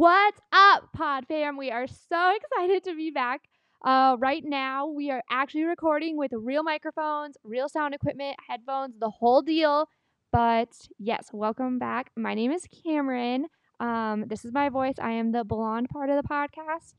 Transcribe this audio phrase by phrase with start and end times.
[0.00, 1.58] What's up, Pod fam?
[1.58, 3.42] We are so excited to be back.
[3.84, 9.10] Uh, right now, we are actually recording with real microphones, real sound equipment, headphones, the
[9.10, 9.90] whole deal.
[10.32, 12.12] But yes, welcome back.
[12.16, 13.48] My name is Cameron.
[13.78, 14.94] Um, this is my voice.
[14.98, 16.94] I am the blonde part of the podcast.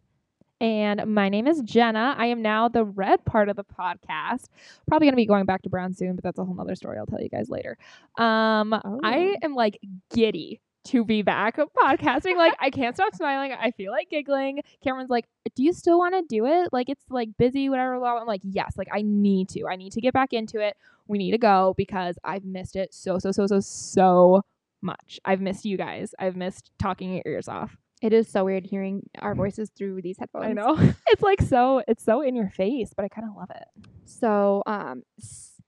[0.60, 2.14] And my name is Jenna.
[2.20, 4.46] I am now the red part of the podcast.
[4.88, 7.00] Probably going to be going back to brown soon, but that's a whole nother story.
[7.00, 7.80] I'll tell you guys later.
[8.20, 9.36] Um, I Oh.
[9.42, 9.80] am like
[10.14, 12.38] giddy to be back podcasting.
[12.38, 13.52] like, I can't stop smiling.
[13.54, 14.62] I feel like giggling.
[14.84, 16.70] Cameron's like, Do you still want to do it?
[16.72, 18.00] Like, it's like busy, whatever.
[18.00, 19.68] blah, blah." I'm like, Yes, like, I need to.
[19.68, 20.76] I need to get back into it.
[21.08, 24.42] We need to go because I've missed it so, so, so, so, so
[24.82, 25.20] much.
[25.26, 26.14] I've missed you guys.
[26.20, 27.78] I've missed talking your ears off.
[28.02, 30.46] It is so weird hearing our voices through these headphones.
[30.46, 30.76] I know.
[31.08, 33.68] it's like so it's so in your face, but I kind of love it.
[34.06, 35.04] So um,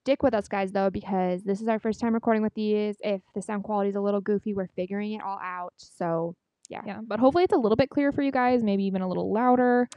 [0.04, 2.96] stick with us, guys, though, because this is our first time recording with these.
[3.00, 5.72] If the sound quality is a little goofy, we're figuring it all out.
[5.78, 6.36] So,
[6.70, 7.00] Yeah, Yeah.
[7.06, 9.88] but hopefully it's a little bit clearer for you guys, maybe even a little louder.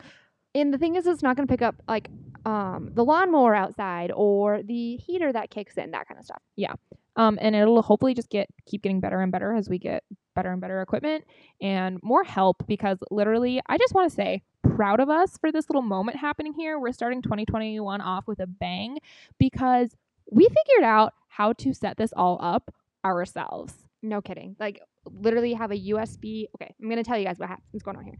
[0.55, 2.09] and the thing is, it's not going to pick up like
[2.45, 6.41] um, the lawnmower outside or the heater that kicks in, that kind of stuff.
[6.55, 6.73] Yeah.
[7.17, 10.03] Um and it'll hopefully just get keep getting better and better as we get
[10.35, 11.23] better and better equipment
[11.61, 14.43] and more help because literally I just want to say
[14.75, 16.79] proud of us for this little moment happening here.
[16.79, 18.97] We're starting 2021 off with a bang
[19.37, 19.95] because
[20.31, 22.73] we figured out how to set this all up
[23.05, 23.73] ourselves.
[24.01, 24.55] No kidding.
[24.59, 26.47] Like, literally have a USB.
[26.55, 28.19] Okay, I'm going to tell you guys what what's going on here.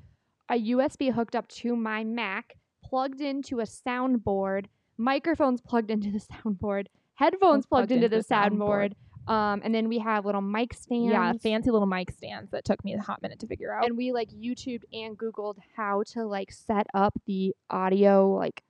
[0.50, 4.66] A USB hooked up to my Mac, plugged into a soundboard,
[4.98, 8.94] microphones plugged into the soundboard, headphones plugged, into, the, soundboard.
[9.28, 11.12] Um, and then we have little mic stands.
[11.12, 13.86] Yeah, fancy little mic stands that took me a hot minute to figure out.
[13.86, 18.64] and we like YouTubed and Googled how to like set up the audio like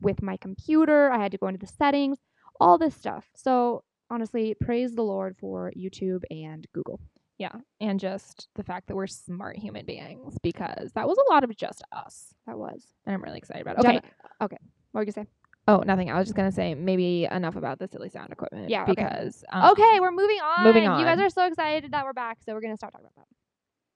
[0.00, 1.10] with my computer.
[1.10, 2.18] I had to go into the settings,
[2.60, 3.24] all this stuff.
[3.34, 7.00] So honestly, praise the Lord for YouTube and Google.
[7.38, 11.42] Yeah, and just the fact that we're smart human beings because that was a lot
[11.42, 13.80] of just us, That was and I'm really excited about it.
[13.80, 13.88] Okay.
[13.92, 14.02] Jenna-
[14.42, 14.58] okay.
[14.92, 15.30] What were you gonna say?
[15.68, 16.10] Oh, nothing.
[16.10, 18.68] I was just gonna say maybe enough about the silly sound equipment.
[18.68, 18.94] Yeah, okay.
[18.94, 20.64] Because um, okay, we're moving on.
[20.64, 20.98] moving on.
[20.98, 23.26] You guys are so excited that we're back, so we're gonna start talking about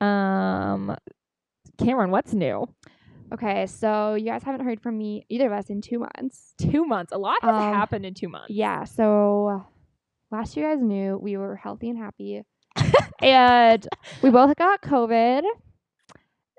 [0.00, 0.06] that.
[0.06, 0.96] Um,
[1.78, 2.68] Cameron, what's new?
[3.32, 6.54] Okay, so you guys haven't heard from me either of us in two months.
[6.58, 7.10] Two months.
[7.12, 8.50] A lot has Um, happened in two months.
[8.50, 9.66] Yeah, so
[10.30, 12.42] last year, you guys knew we were healthy and happy.
[13.20, 13.86] and
[14.22, 15.42] we both got COVID,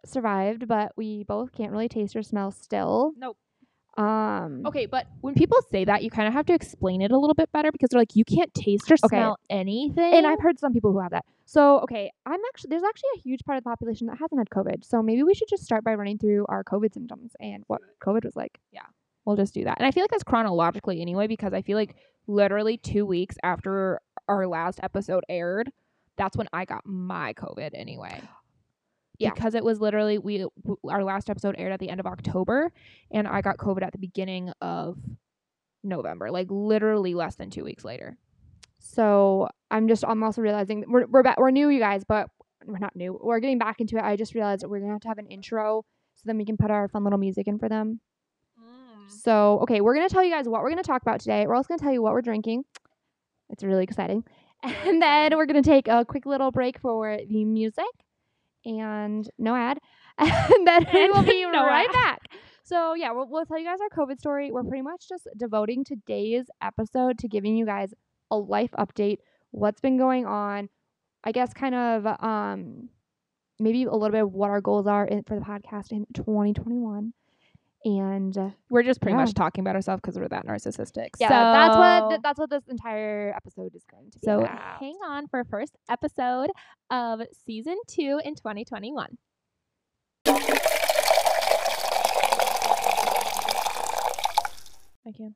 [0.06, 3.13] survived, but we both can't really taste or smell still.
[3.18, 3.38] Nope.
[3.97, 7.18] Um, Okay, but when people say that, you kind of have to explain it a
[7.18, 9.18] little bit better because they're like, you can't taste or Okay.
[9.18, 10.13] smell anything.
[10.13, 11.25] And I've heard some people who have that.
[11.46, 14.50] So, okay, I'm actually, there's actually a huge part of the population that hasn't had
[14.50, 14.84] COVID.
[14.86, 18.24] So maybe we should just start by running through our COVID symptoms and what COVID
[18.24, 18.59] was like.
[18.72, 18.81] Yeah,
[19.25, 19.78] we'll just do that.
[19.80, 21.96] And I feel like that's chronologically anyway because I feel like
[22.28, 25.72] literally two weeks after our last episode aired,
[26.18, 28.22] that's when I got my COVID anyway.
[29.20, 29.32] Yeah.
[29.34, 32.72] Because it was literally we w- our last episode aired at the end of October,
[33.12, 34.98] and I got COVID at the beginning of
[35.84, 38.18] November, like literally less than two weeks later.
[38.80, 42.30] So I'm just, I'm also realizing we're, we're, back, we're new, you guys, but
[42.66, 43.20] we're not new.
[43.22, 44.04] We're getting back into it.
[44.04, 45.84] I just realized that we're going to have to have an intro
[46.16, 48.00] so then we can put our fun little music in for them.
[48.60, 49.12] Mm.
[49.12, 51.46] So, okay, we're going to tell you guys what we're going to talk about today.
[51.46, 52.64] We're also going to tell you what we're drinking.
[53.50, 54.24] It's really exciting.
[54.64, 57.86] And then we're going to take a quick little break for the music
[58.68, 59.80] and no ad.
[60.20, 61.94] And then we will be No right ad.
[61.94, 62.20] back.
[62.64, 64.52] So, yeah, we'll, we'll tell you guys our COVID story.
[64.52, 67.94] We're pretty much just devoting today's episode to giving you guys
[68.30, 69.18] a life update,
[69.52, 70.70] what's been going on.
[71.24, 72.90] I guess kind of um
[73.60, 77.14] maybe a little bit of what our goals are in, for the podcast in 2021.
[77.88, 79.24] And uh, We're just pretty Yeah.
[79.24, 81.12] much talking about ourselves because we're that narcissistic.
[81.20, 84.80] yeah, that's what So- that's what this entire episode is going to be So about.
[84.81, 86.50] hang on for first episode
[86.90, 89.18] of season two in 2021.
[95.06, 95.36] I can.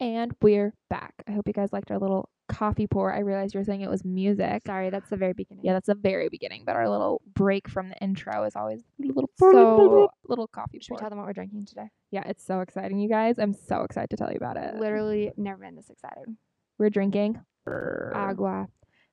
[0.00, 1.14] And we're back.
[1.28, 3.12] I hope you guys liked our little coffee pour.
[3.12, 4.62] I realized you were saying it was music.
[4.66, 5.64] Sorry, that's the very beginning.
[5.64, 9.06] Yeah, that's the very beginning, but our little break from the intro is always a
[9.06, 11.90] little So- little coffee Should we tell them what we're drinking today?
[12.10, 13.38] yeah, it's so exciting, you guys.
[13.38, 14.74] I'm so excited to tell you about it.
[14.76, 16.36] Literally never been this excited.
[16.78, 18.68] We're drinking Agua.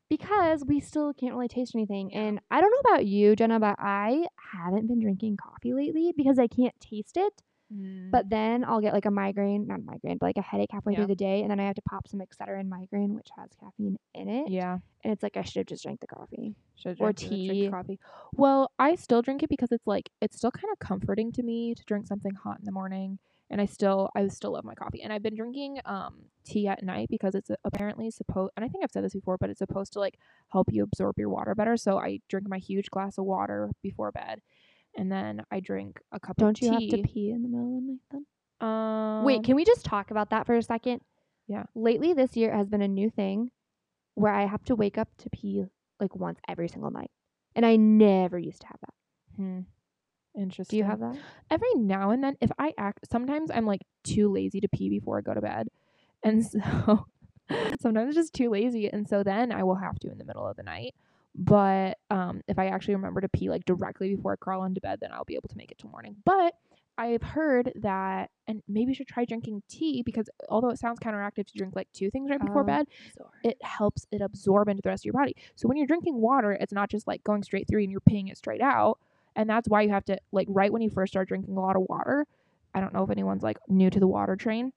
[0.09, 2.11] Because we still can't really taste anything.
[2.15, 6.39] And I don't know about you, Jenna, but I haven't been drinking coffee lately because
[6.39, 7.43] I can't taste it.
[7.73, 8.09] Mm.
[8.11, 10.93] But then I'll get like a migraine, not a migraine, but like a headache halfway
[10.93, 10.99] Yeah.
[10.99, 13.97] through the day, and then I have to pop some Excedrin migraine, which has caffeine
[14.13, 14.49] in it.
[14.49, 14.79] yeah.
[15.03, 16.55] And it's like I should have just drank the coffee.
[16.75, 17.69] Should Or drink- should drink tea.
[17.69, 17.99] coffee.
[18.33, 21.73] Well, I still drink it because it's like it's still kind of comforting to me
[21.75, 23.19] to drink something hot in the morning,
[23.49, 25.01] and I still I still love my coffee.
[25.01, 28.83] And I've been drinking um tea at night because it's apparently supposed and I think
[28.83, 30.17] I've said this before, but it's supposed to like
[30.51, 31.77] help you absorb your water better.
[31.77, 34.41] So I drink my huge glass of water before bed,
[34.97, 36.67] and then I drink a cup of tea.
[36.67, 36.97] Don't of you tea.
[36.97, 38.25] have to pee in the middle of the night then?
[38.61, 41.01] Um, Wait, can we just talk about that for a second?
[41.47, 41.63] Yeah.
[41.75, 43.51] Lately this year has been a new thing
[44.15, 45.65] where I have to wake up to pee
[45.99, 47.11] like once every single night.
[47.55, 48.93] And I never used to have that.
[49.35, 49.59] Hmm.
[50.37, 50.75] Interesting.
[50.75, 51.17] Do you have that?
[51.49, 55.17] every now and then if I act sometimes I'm like too lazy to pee before
[55.17, 55.67] I go to bed.
[56.23, 57.05] And so
[57.79, 60.45] sometimes it's just too lazy and so then I will have to in the middle
[60.45, 60.93] of the night.
[61.35, 64.99] But um if I actually remember to pee like directly before I crawl into bed,
[65.01, 66.15] then I'll be able to make it till morning.
[66.25, 66.53] But
[66.97, 71.45] I've heard that and maybe you should try drinking tea because although it sounds counteractive
[71.47, 72.87] to drink like two things right before Oh, bed,
[73.17, 73.29] Sorry.
[73.43, 75.33] it helps it absorb into the rest of your body.
[75.55, 78.29] So when you're drinking water, it's not just like going straight through and you're peeing
[78.29, 78.99] it straight out.
[79.35, 81.77] And that's why you have to like right when you first start drinking a lot
[81.77, 82.25] of water.
[82.75, 84.73] I don't know if anyone's like new to the water train,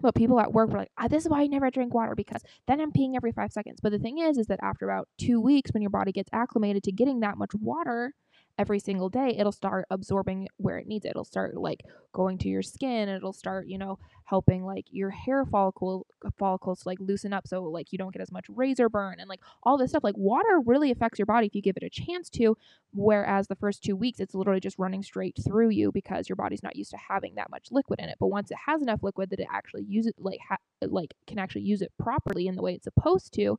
[0.00, 2.42] but people at work were like, ah, "This is why I never drink water because
[2.66, 5.40] then I'm peeing every five seconds." But the thing is, is that after about two
[5.40, 8.12] weeks, when your body gets acclimated to getting that much water
[8.58, 11.10] every single day, it'll start absorbing where it needs it.
[11.10, 11.82] It'll start like
[12.12, 13.08] going to your skin.
[13.08, 17.46] It'll start, you know, helping like your hair follicle uh, follicles to, like loosen up
[17.46, 20.04] so like you don't get as much razor burn and like all this stuff.
[20.04, 22.56] Like water really affects your body if you give it a chance to.
[22.92, 26.62] Whereas the first two weeks, it's literally just running straight through you because your body's
[26.62, 28.16] not used to having that much liquid in it.
[28.18, 31.38] But once it has enough liquid that it actually use it like ha- like can
[31.38, 33.58] actually use it properly in the way it's supposed to,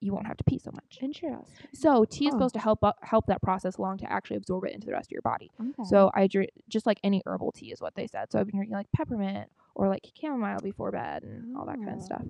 [0.00, 0.98] you won't have to pee so much.
[1.00, 1.44] Interesting.
[1.72, 2.38] So tea is Oh.
[2.38, 5.08] supposed to help u- help that process along to actually absorb it into the rest
[5.08, 5.50] of your body.
[5.60, 5.84] Okay.
[5.84, 8.30] So I drink just like any herbal tea is what they said.
[8.30, 11.90] So I've been drinking like peppermint or like chamomile before bed and all that kind
[11.90, 11.96] Oh.
[11.96, 12.22] of stuff.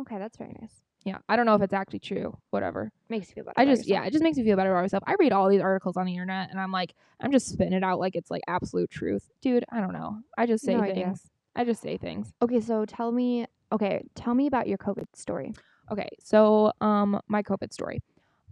[0.00, 0.82] okay, that's very nice.
[1.04, 2.36] Yeah, I don't know if it's actually true.
[2.50, 2.92] Whatever.
[3.08, 3.54] Makes you feel better.
[3.60, 5.02] I just yeah, it just makes me feel better about myself.
[5.06, 7.82] I read all these articles on the internet and I'm like, I'm just spitting it
[7.82, 9.64] out like it's like absolute truth, dude.
[9.70, 10.18] I don't know.
[10.38, 11.06] I just say No idea.
[11.06, 11.28] things.
[11.56, 12.32] I just say things.
[12.40, 13.46] Okay, so tell me.
[13.72, 15.52] Okay, tell me about your COVID story.
[15.90, 18.02] Okay, so um, my COVID story.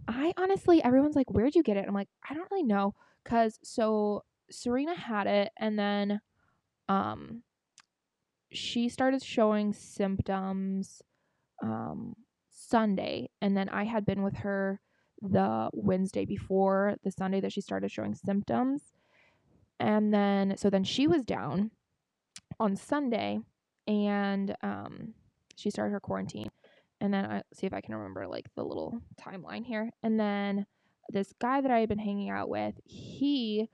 [0.07, 2.93] I honestly, everyone's like, "Where'd you get it?" I'm like, I don't really know,
[3.23, 6.21] cause so Serena had it, and then,
[6.89, 7.43] um,
[8.51, 11.01] she started showing symptoms,
[11.63, 12.15] um,
[12.49, 14.81] Sunday, and then I had been with her
[15.21, 18.93] the Wednesday before the Sunday that she started showing symptoms,
[19.79, 21.71] and then so then she was down
[22.59, 23.39] on Sunday,
[23.87, 25.13] and um,
[25.55, 26.49] she started her quarantine
[27.01, 29.91] and then I see if I can remember like the little timeline here.
[30.03, 30.65] And then
[31.09, 33.69] this guy that I had been hanging out with, he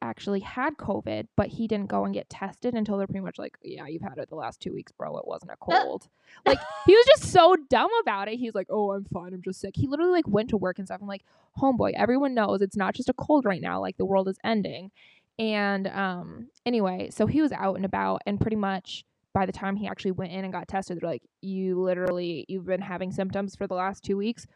[0.00, 3.56] actually had COVID, but he didn't go and get tested until they're pretty much like,
[3.62, 5.16] yeah, you've had it the last two weeks, bro.
[5.16, 6.08] It wasn't a cold.
[6.46, 8.38] like he was just so dumb about it.
[8.38, 9.34] He's like, oh, I'm fine.
[9.34, 9.74] I'm just sick.
[9.74, 11.00] He literally like went to work and stuff.
[11.00, 11.24] I'm like,
[11.58, 13.80] homeboy, everyone knows it's not just a cold right now.
[13.80, 14.90] Like the world is ending.
[15.38, 19.04] And um, anyway, so he was out and about, and pretty much
[19.38, 22.66] by the time he actually went in and got tested, they're like, "You literally, you've
[22.66, 24.48] been having symptoms for the last two weeks.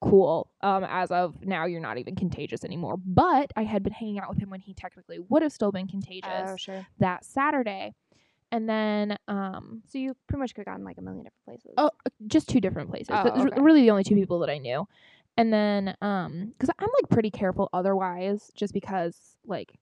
[0.00, 0.50] Cool.
[0.62, 4.30] Um, as of now, you're not even contagious anymore." But I had been hanging out
[4.30, 6.86] with him when he technically would have still been contagious Oh, sure.
[7.00, 7.92] that Saturday,
[8.50, 11.74] and then um, So you pretty much could have gotten like a million different places.
[11.76, 11.90] Oh,
[12.26, 13.10] just two different places.
[13.10, 13.60] Oh, okay.
[13.60, 14.88] Really, the only two people that I knew.
[15.36, 19.78] And then, um, because I'm like pretty careful otherwise, just because like,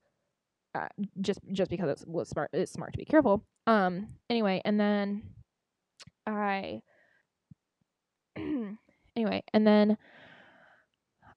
[0.75, 0.89] uh,
[1.21, 2.51] just just because it's was smart.
[2.53, 3.45] It's smart to be careful.
[3.67, 4.09] Um.
[4.31, 5.23] Anyway, and then
[6.27, 6.83] I.
[9.17, 9.97] anyway, and then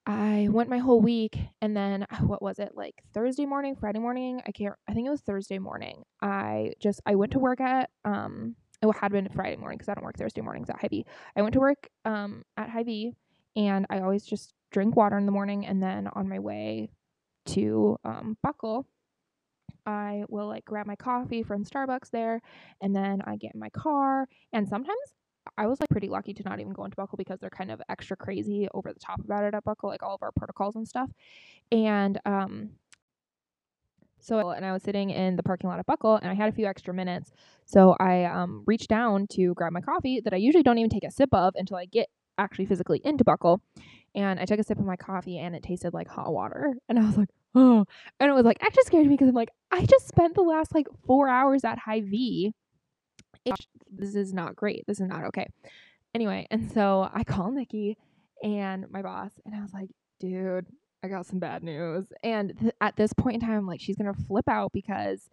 [0.06, 4.00] I went my whole week, and then uh, what was it like Thursday morning, Friday
[4.00, 4.42] morning?
[4.46, 4.74] I can't.
[4.88, 6.02] I think it was Thursday morning.
[6.20, 8.56] I just I went to work at um.
[8.82, 11.06] It had been Friday morning because I don't work Thursday mornings at Hy-Vee.
[11.36, 13.12] I went to work um at Hy-Vee,
[13.54, 16.90] and I always just drink water in the morning, and then on my way
[17.46, 18.86] to um Buckle,
[19.86, 22.40] I will like grab my coffee from Starbucks there,
[22.80, 24.98] and then I get in my car, and sometimes
[25.56, 27.82] I was like pretty lucky to not even go into Buckle because they're kind of
[27.88, 30.86] extra crazy over the top about it at Buckle, like all of our protocols and
[30.86, 31.10] stuff.
[31.70, 32.70] And um
[34.20, 36.52] so and I was sitting in the parking lot at Buckle and I had a
[36.52, 37.32] few extra minutes.
[37.66, 41.04] So I um reached down to grab my coffee that I usually don't even take
[41.04, 42.08] a sip of until I get
[42.38, 43.60] actually physically into Buckle.
[44.14, 46.74] And I took a sip of my coffee and it tasted like hot water.
[46.88, 47.84] And I was like, oh.
[48.20, 50.74] And it was like actually scared me because I'm like, I just spent the last
[50.74, 52.52] like four hours at Hy-Vee.
[53.44, 54.84] It- This is not great.
[54.86, 55.46] This is not okay.
[56.14, 57.96] Anyway, and so I call Nikki
[58.42, 59.88] and my boss, and I was like,
[60.20, 60.66] dude,
[61.02, 62.04] I got some bad news.
[62.22, 65.30] And th- at this point in time, like, she's gonna flip out because,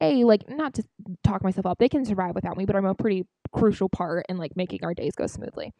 [0.00, 0.84] a like, not to
[1.24, 4.36] talk myself up, they can survive without me, but I'm a pretty crucial part in
[4.38, 5.72] like making our days go smoothly.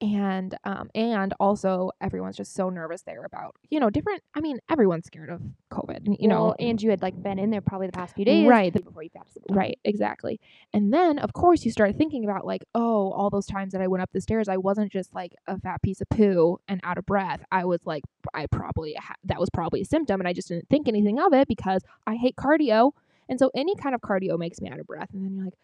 [0.00, 4.58] And um and also everyone's just so nervous there about you know different i mean
[4.68, 7.92] everyone's scared of covid you know and you had like been in there probably the
[7.92, 8.72] past few days, Right.
[8.72, 9.26] Before you got.
[9.48, 10.40] Right, exactly.
[10.72, 13.86] And then, of course, you start thinking about like, oh, all those times that I
[13.86, 16.98] went up the stairs, I wasn't just like a fat piece of poo and out
[16.98, 17.42] of breath.
[17.52, 18.02] I was like,
[18.34, 21.32] I probably ha- that was probably a symptom, and I just didn't think anything of
[21.32, 22.92] it because I hate cardio,
[23.28, 25.08] and so any kind of cardio makes me out of breath.
[25.12, 25.54] And then you're like,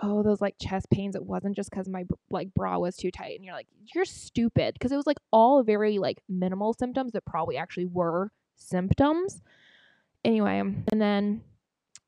[0.00, 1.14] oh, those like chest pains.
[1.14, 4.74] It wasn't just because my like bra was too tight, and you're like, you're stupid
[4.74, 9.42] because it was like all very like minimal symptoms that probably actually were symptoms.
[10.24, 11.42] Anyway, and then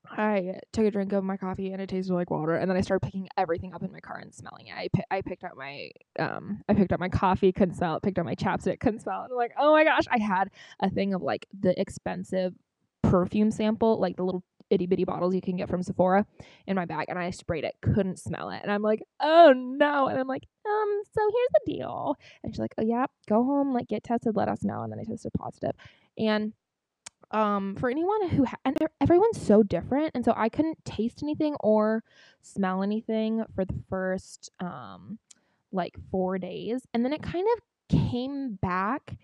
[0.09, 2.55] I took a drink of my coffee and it tasted like water.
[2.55, 4.91] And then I started picking everything up in my car and smelling it.
[5.11, 5.89] I, I picked up my
[6.19, 8.03] um I picked up my coffee, couldn't smell it.
[8.03, 9.31] Picked up my chapstick, couldn't smell it.
[9.31, 10.05] I'm like, oh my gosh!
[10.09, 10.49] I had
[10.79, 12.53] a thing of like the expensive
[13.01, 16.25] perfume sample, like the little itty bitty bottles you can get from Sephora,
[16.67, 20.07] in my bag, and I sprayed it, couldn't smell it, and I'm like, oh no!
[20.07, 22.15] And I'm like, um, so here's the deal.
[22.43, 24.81] And she's like, oh yeah, go home, like get tested, let us know.
[24.83, 25.71] And then I tested positive.
[26.17, 26.53] and
[27.31, 31.55] um for anyone who ha- and everyone's so different and so i couldn't taste anything
[31.59, 32.03] or
[32.43, 35.17] smell anything for the first um
[35.71, 37.63] like 4 days and then it kind of
[37.97, 39.17] came back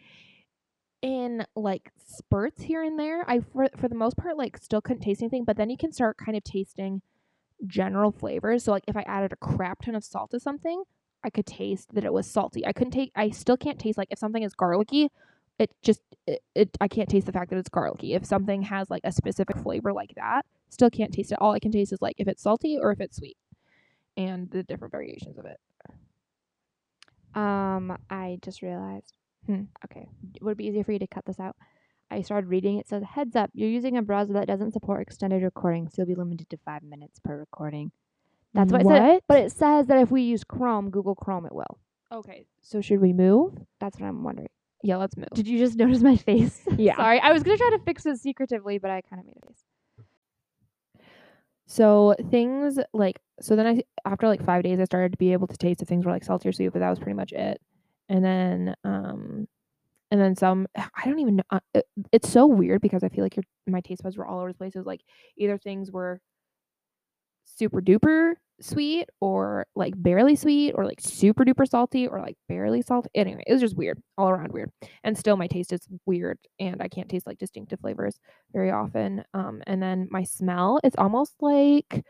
[1.02, 5.02] in like spurts here and there i for, for the most part like still couldn't
[5.02, 7.02] taste anything but then you can start kind of tasting
[7.66, 10.84] general flavors so like if i added a crap ton of salt to something
[11.24, 14.08] i could taste that it was salty i couldn't take i still can't taste like
[14.12, 15.10] if something is garlicky
[15.62, 18.16] it just it, it I can't taste the fact that it's garlicky.
[18.16, 21.38] If something has like a specific flavor like that, still can't taste it.
[21.40, 23.38] All I can taste is like if it's salty or if it's sweet,
[24.18, 25.60] and the different variations of it.
[27.36, 29.14] Um, I just realized.
[29.46, 29.64] Hmm.
[29.86, 30.08] Okay,
[30.42, 31.56] would it be easier for you to cut this out?
[32.10, 32.78] I started reading.
[32.78, 36.08] It says, "Heads up, you're using a browser that doesn't support extended recording, so you'll
[36.08, 37.92] be limited to five minutes per recording."
[38.54, 39.22] That's what, it said.
[39.28, 41.80] But it says that if we use Chrome, Google Chrome, it will.
[42.12, 43.54] okay, so should we move?
[43.80, 44.50] That's what I'm wondering.
[44.84, 45.30] Yeah, let's move.
[45.34, 46.62] Did you just notice my face?
[46.78, 46.98] Yeah.
[46.98, 49.48] Sorry, I was gonna try to fix it secretively, but I kind of made a
[49.48, 49.64] face.
[51.68, 55.48] So things like so then I after like five days I started to be able
[55.48, 57.62] to taste if things were like salty or sweet, but that was pretty much it.
[58.12, 59.48] And then um
[60.12, 63.38] and then some I don't even know it, it's so weird because I feel like
[63.38, 64.76] your my taste buds were all over the place.
[64.76, 65.02] It was like
[65.38, 66.20] either things were
[67.46, 72.82] super duper sweet or like barely sweet or like super duper salty or like barely
[72.82, 73.10] salty.
[73.16, 74.70] Anyway, it was just weird, all around weird.
[75.04, 78.20] And still my taste is weird and I can't taste like distinctive flavors
[78.54, 79.24] very often.
[79.34, 82.04] Um and then my smell, it's almost like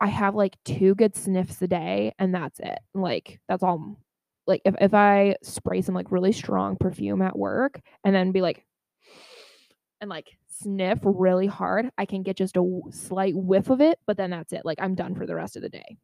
[0.00, 2.78] I have like two good sniffs a day and that's it.
[2.94, 3.96] Like that's all
[4.50, 8.42] like if, if I spray some like really strong perfume at work and then be
[8.42, 8.66] like
[10.02, 14.16] and like sniff really hard, I can get just a slight whiff of it, but
[14.18, 14.62] then that's it.
[14.64, 15.96] Like I'm done for the rest of the day.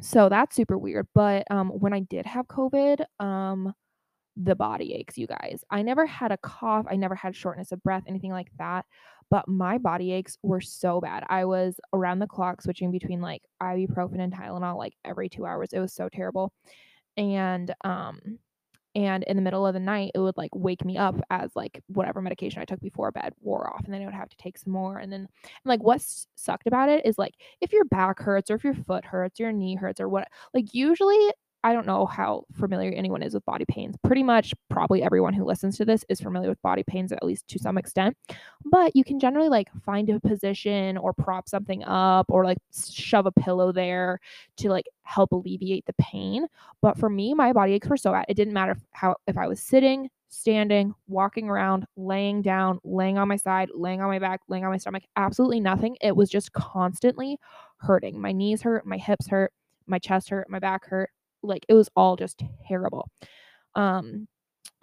[0.00, 1.08] So that's super weird.
[1.14, 3.74] But um when I did have COVID, um
[4.36, 5.64] the body aches, you guys.
[5.70, 8.84] I never had a cough, I never had shortness of breath, anything like that.
[9.30, 11.24] But my body aches were so bad.
[11.28, 15.72] I was around the clock switching between like ibuprofen and Tylenol like every 2 hours.
[15.72, 16.52] It was so terrible.
[17.16, 18.38] And um
[18.94, 21.82] and in the middle of the night it would like wake me up as like
[21.88, 24.58] whatever medication I took before bed wore off and then I would have to take
[24.58, 25.28] some more and then and
[25.66, 26.02] like what
[26.36, 29.52] sucked about it is like if your back hurts or if your foot hurts your
[29.52, 31.30] knee hurts or what like usually
[31.66, 33.96] I don't know how familiar anyone is with body pains.
[34.04, 37.48] Pretty much, probably everyone who listens to this is familiar with body pains at least
[37.48, 38.16] to some extent.
[38.64, 42.58] But you can generally like find a position or prop something up or like
[42.88, 44.20] shove a pillow there
[44.58, 46.46] to like help alleviate the pain.
[46.82, 48.26] But for me, my body aches were so bad.
[48.28, 53.26] It didn't matter how if I was sitting, standing, walking around, laying down, laying on
[53.26, 55.02] my side, laying on my back, laying on my stomach.
[55.16, 55.96] Absolutely nothing.
[56.00, 57.40] It was just constantly
[57.78, 58.20] hurting.
[58.20, 59.52] My knees hurt, my hips hurt,
[59.88, 61.10] my chest hurt, my back hurt
[61.46, 63.08] like it was all just terrible.
[63.74, 64.28] Um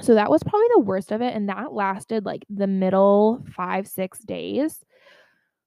[0.02, 3.88] so that was probably the worst of it and that lasted like the middle five
[3.88, 4.84] six days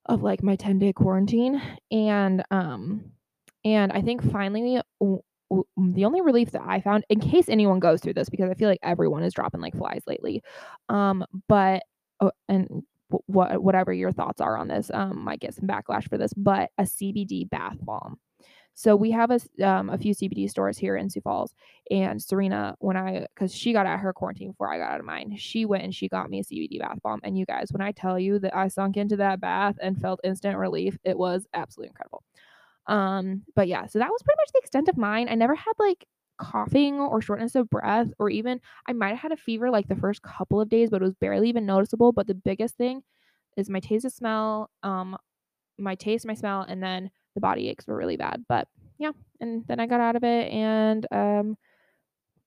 [0.07, 1.61] of like my 10 day quarantine
[1.91, 3.03] and um
[3.65, 7.79] and i think finally w- w- the only relief that i found in case anyone
[7.79, 10.41] goes through this because i feel like everyone is dropping like flies lately
[10.89, 11.83] um but
[12.21, 12.83] oh, and
[13.27, 16.69] what whatever your thoughts are on this um might get some backlash for this but
[16.77, 18.17] a cbd bath bomb
[18.79, 21.55] so we have a, um, a few CBD stores here in Sioux Falls,
[21.89, 24.99] and Serena, when I, because she got out of her quarantine before I got out
[24.99, 27.19] of mine, she went and she got me a CBD bath bomb.
[27.23, 30.19] And you guys, when I tell you that I sunk into that bath and felt
[30.23, 32.21] instant relief, it was absolutely incredible.
[32.85, 35.27] Um, but yeah, so that was pretty much the extent of mine.
[35.27, 36.05] I never had like
[36.37, 39.95] coughing or shortness of breath, or even I might have had a fever like the
[39.95, 42.11] first couple of days, but it was barely even noticeable.
[42.11, 43.01] But the biggest thing
[43.57, 45.17] is my taste and smell, um,
[45.79, 48.43] my taste, my smell, and then the body aches were really bad.
[48.49, 48.67] But
[48.97, 51.57] yeah, and then I got out of it and um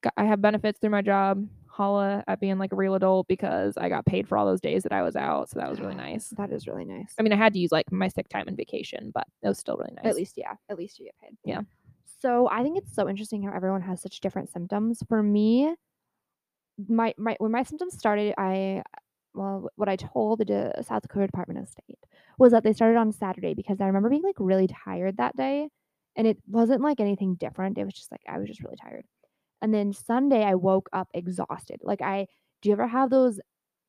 [0.03, 1.47] got, I have benefits through my job.
[1.69, 4.83] Holla at being like a real adult because I got paid for all those days
[4.83, 6.31] that I was out, so that was really nice.
[6.37, 7.15] That is really nice.
[7.17, 9.59] I mean, I had to use like my sick time and vacation, but it was
[9.59, 10.05] still really nice.
[10.05, 10.55] At least, yeah.
[10.69, 11.39] At least you get paid.
[11.45, 11.61] Yeah.
[12.21, 15.03] So I think it's so interesting how everyone has such different symptoms.
[15.09, 15.75] For me,
[16.89, 18.83] my my when my symptoms started, I
[19.33, 21.99] well, what I told the South Dakota Department of State
[22.41, 25.69] was that they started on Saturday because I remember being like really tired that day,
[26.17, 27.79] and it wasn't like anything different.
[27.79, 29.05] It was just like I was just really tired.
[29.63, 31.81] And then Sunday, I woke up exhausted.
[31.83, 32.27] Like I,
[32.63, 33.41] do you ever have those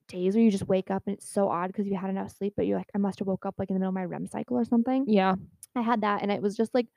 [0.08, 2.54] days where you just wake up and it's so odd because you had enough sleep,
[2.58, 4.28] but you're like, I must have woke up like in the middle of my REM
[4.28, 5.06] cycle or something.
[5.08, 5.36] Yeah.
[5.76, 6.88] I had that and it was just like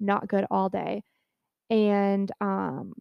[0.00, 1.02] not good all day.
[1.70, 2.94] And um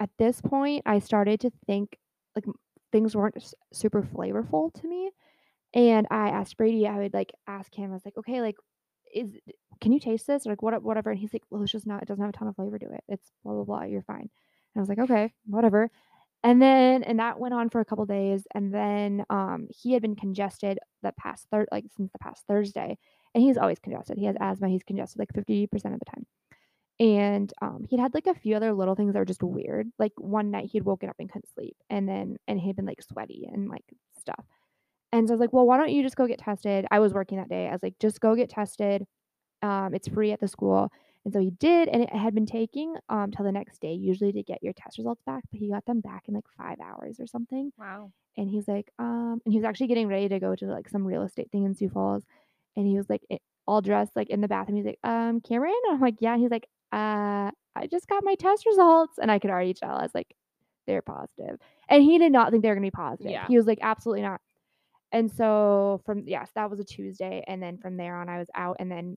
[0.00, 1.98] at this point I started to think
[2.34, 2.44] like
[2.92, 3.36] things weren't
[3.72, 5.10] super flavorful to me.
[5.74, 8.56] And I asked Brady, I would like ask him, I was like, okay, like
[9.14, 9.36] is
[9.80, 10.46] can you taste this?
[10.46, 11.10] Or like what whatever.
[11.10, 12.86] And he's like, Well, it's just not it doesn't have a ton of flavor to
[12.86, 13.04] it.
[13.08, 14.20] It's blah blah blah, you're fine.
[14.20, 15.90] And I was like, okay, whatever.
[16.42, 18.46] And then and that went on for a couple days.
[18.54, 22.98] And then um he had been congested the past third like since the past Thursday
[23.36, 24.18] and he's always congested.
[24.18, 24.68] He has asthma.
[24.70, 26.26] He's congested like 50% of the time.
[26.98, 29.88] And um, he'd had like a few other little things that were just weird.
[29.98, 33.02] Like one night he'd woken up and couldn't sleep, and then and he'd been like
[33.02, 33.84] sweaty and like
[34.18, 34.42] stuff.
[35.16, 36.86] And so I was like, well, why don't you just go get tested?
[36.90, 37.68] I was working that day.
[37.68, 39.04] I was like, just go get tested.
[39.62, 40.90] Um, it's free at the school.
[41.24, 44.32] And so he did, and it had been taking um till the next day usually
[44.32, 47.18] to get your test results back, but he got them back in like five hours
[47.18, 48.12] or something Wow.
[48.36, 51.04] and he's like, um, and he was actually getting ready to go to like some
[51.04, 52.24] real estate thing in Sioux Falls,
[52.76, 54.76] and he was like i- all dressed like in the bathroom.
[54.76, 56.34] He's like, um, Cameron, and I'm like, yeah.
[56.34, 59.96] And he's like, uh, I just got my test results, and I could already tell.
[59.96, 60.32] I was like,
[60.86, 61.26] they're positive.
[61.58, 63.32] positive, and he did not think they were gonna be positive.
[63.32, 63.46] Yeah.
[63.48, 64.40] He was like, absolutely not.
[65.12, 68.48] And so from yes, that was a Tuesday, and then from there on, I was
[68.54, 69.16] out, and then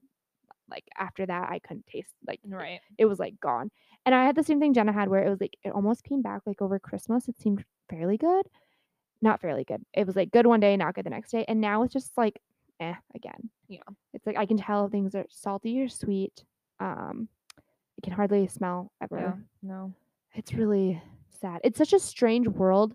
[0.70, 2.80] like after that, I couldn't taste like Right.
[2.98, 3.70] it was like gone.
[4.06, 6.22] And I had the same thing Jenna had where it was like it almost came
[6.22, 7.28] back like over Christmas.
[7.28, 8.46] It seemed fairly good.
[9.22, 9.84] Not fairly good.
[9.92, 11.44] It was like good one day, not good the next day.
[11.48, 12.40] And now it's just like
[12.80, 13.50] eh again.
[13.68, 13.80] Yeah.
[14.14, 16.44] It's like I can tell things are salty or sweet.
[16.78, 17.28] Um
[17.58, 19.18] I can hardly smell ever.
[19.18, 19.34] Yeah.
[19.62, 19.92] No.
[20.34, 21.02] It's really
[21.40, 21.60] sad.
[21.64, 22.94] It's such a strange world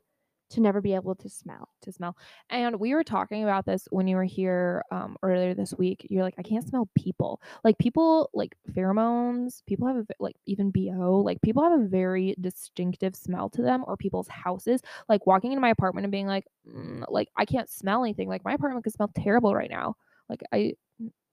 [0.52, 1.70] to never be able to smell.
[1.82, 2.16] to smell.
[2.50, 6.06] And we were talking about this when you were here um, earlier this week.
[6.10, 7.42] You're like, I can't smell people.
[7.64, 9.66] Like people, like pheromones.
[9.66, 11.22] People have a, like even bo.
[11.26, 14.82] Like people have a very distinctive smell to them, or people's houses.
[15.10, 18.30] Like walking into my apartment and being like, "Mm, like I can't smell anything.
[18.30, 19.96] Like my apartment could smell terrible right now.
[20.30, 20.74] Like I,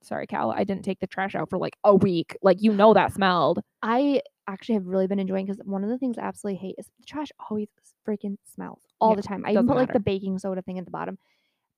[0.01, 2.37] sorry, Cal, I didn't take the trash out for like a week.
[2.41, 3.59] Like you know that smelled.
[3.81, 6.85] I actually have really been enjoying because one of the things I absolutely hate is
[6.99, 7.67] the trash always
[8.07, 9.45] freaking smells all Yeah, the time.
[9.45, 11.17] I even put like the baking soda thing at the bottom.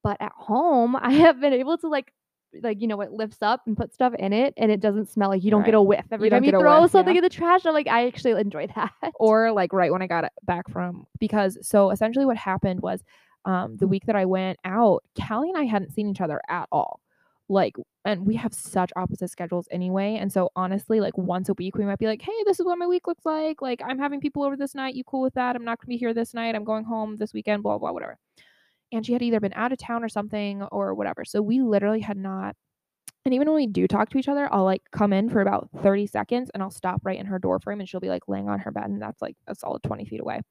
[0.03, 2.11] But at home, I have been able to like
[2.63, 5.27] like you know it lifts up and put stuff in it and it doesn't smell
[5.27, 7.19] like you don't get a whiff every You time you throw whiff, something yeah.
[7.19, 7.65] in the trash.
[7.65, 8.93] I'm like I actually enjoy that.
[9.19, 13.03] or like right when I got it back from because so essentially what happened was
[13.43, 16.67] um the week that I went out, Callie and I hadn't seen each other at
[16.71, 17.01] all.
[17.47, 20.17] Like and we have such opposite schedules anyway.
[20.19, 22.77] And so honestly, like once a week we might be like, Hey, this is what
[22.77, 23.61] my week looks like.
[23.61, 24.95] Like I'm having people over this night.
[24.95, 25.55] You cool with that?
[25.55, 26.55] I'm not gonna be here this night.
[26.55, 28.17] I'm going home this weekend, blah blah, whatever.
[28.91, 31.25] And she had either been out of town or something or whatever.
[31.25, 32.55] So we literally had not
[33.25, 35.69] and even when we do talk to each other, I'll like come in for about
[35.81, 38.47] 30 seconds and I'll stop right in her door frame and she'll be like laying
[38.49, 40.41] on her bed and that's like a solid 20 feet away.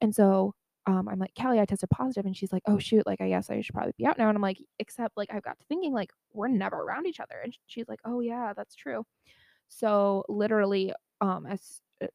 [0.00, 0.54] And so
[0.88, 2.26] um, I'm like, Callie, I tested positive.
[2.26, 3.06] And she's like, oh, shoot.
[3.06, 4.28] Like, I guess I should probably be out now.
[4.28, 7.36] And I'm like, except like, I've got to thinking, like, we're never around each other.
[7.44, 9.04] And she's like, oh, yeah, that's true.
[9.68, 12.06] So literally, um, as uh,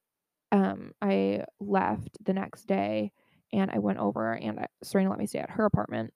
[0.52, 3.12] um, I left the next day
[3.54, 6.14] and I went over and Serena let me stay at her apartment.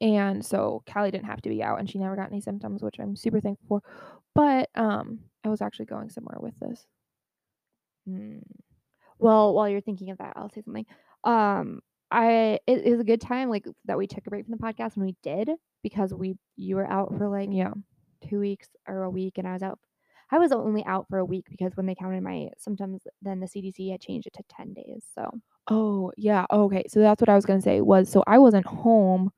[0.00, 2.98] And so Callie didn't have to be out and she never got any symptoms, which
[3.00, 3.82] I'm super thankful for.
[4.34, 6.86] But um, I was actually going somewhere with this.
[8.08, 8.42] Mm,
[9.18, 10.86] Well, while you're thinking of that, I'll say something.
[11.24, 14.62] Um, I it is a good time like that we took a break from the
[14.62, 15.50] podcast when we did
[15.82, 17.72] because we you were out for like yeah.
[18.28, 19.78] two weeks or a week, and I was out.
[20.30, 23.46] I was only out for a week because when they counted my symptoms, then the
[23.46, 25.04] CDC had changed it to ten days.
[25.14, 25.30] So
[25.68, 26.46] Oh, yeah.
[26.50, 26.84] Okay.
[26.88, 29.30] So that's what I was going to say was so I wasn't home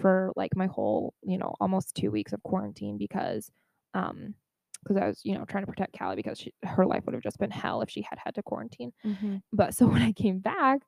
[0.00, 3.50] for like my whole, you know, almost 2 weeks of quarantine because
[3.94, 4.34] um
[4.86, 7.22] because I was, you know, trying to protect Callie because she, her life would have
[7.22, 8.92] just been hell if she had had to quarantine.
[9.04, 9.36] Mm-hmm.
[9.52, 10.80] But so when I came back,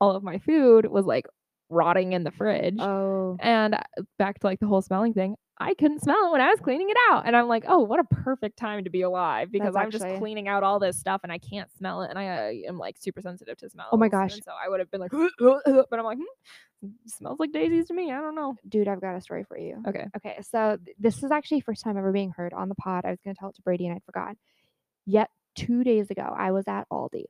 [0.00, 1.26] all of my food was like
[1.68, 2.76] rotting in the fridge.
[2.78, 3.80] oh, And uh,
[4.18, 6.90] back to like the whole smelling thing, I couldn't smell it when I was cleaning
[6.90, 7.26] it out.
[7.26, 10.04] And I'm like, oh, what a perfect time to be alive because That's I'm just
[10.18, 12.10] cleaning out all this stuff and I can't smell it.
[12.10, 13.88] And I uh, am like super sensitive to smells.
[13.92, 14.34] Oh my gosh.
[14.34, 17.94] And so I would have been like, but I'm like, hmm, smells like daisies to
[17.94, 18.12] me.
[18.12, 18.54] I don't know.
[18.68, 19.82] dude, I've got a story for you.
[19.88, 20.04] Okay.
[20.16, 23.06] Okay, so th- this is actually first time ever being heard on the pod.
[23.06, 24.36] I was gonna tell it to Brady and I forgot.
[25.06, 27.24] Yet two days ago, I was at Aldi,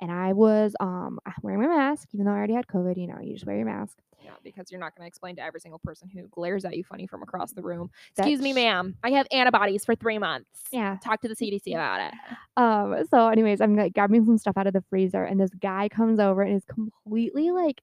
[0.00, 2.96] and I was um wearing my mask, even though I already had COVID.
[2.96, 3.96] You know, you just wear your mask.
[4.24, 6.82] Yeah, because you're not going to explain to every single person who glares at you
[6.82, 7.90] funny from across the room.
[8.16, 8.96] That Excuse me, ma'am.
[9.04, 10.48] I have antibodies for three months.
[10.72, 10.96] Yeah.
[11.04, 12.14] Talk to the CDC about it.
[12.56, 13.04] Um.
[13.08, 16.18] So, anyways, I'm like grabbing some stuff out of the freezer, and this guy comes
[16.18, 17.80] over and is completely like,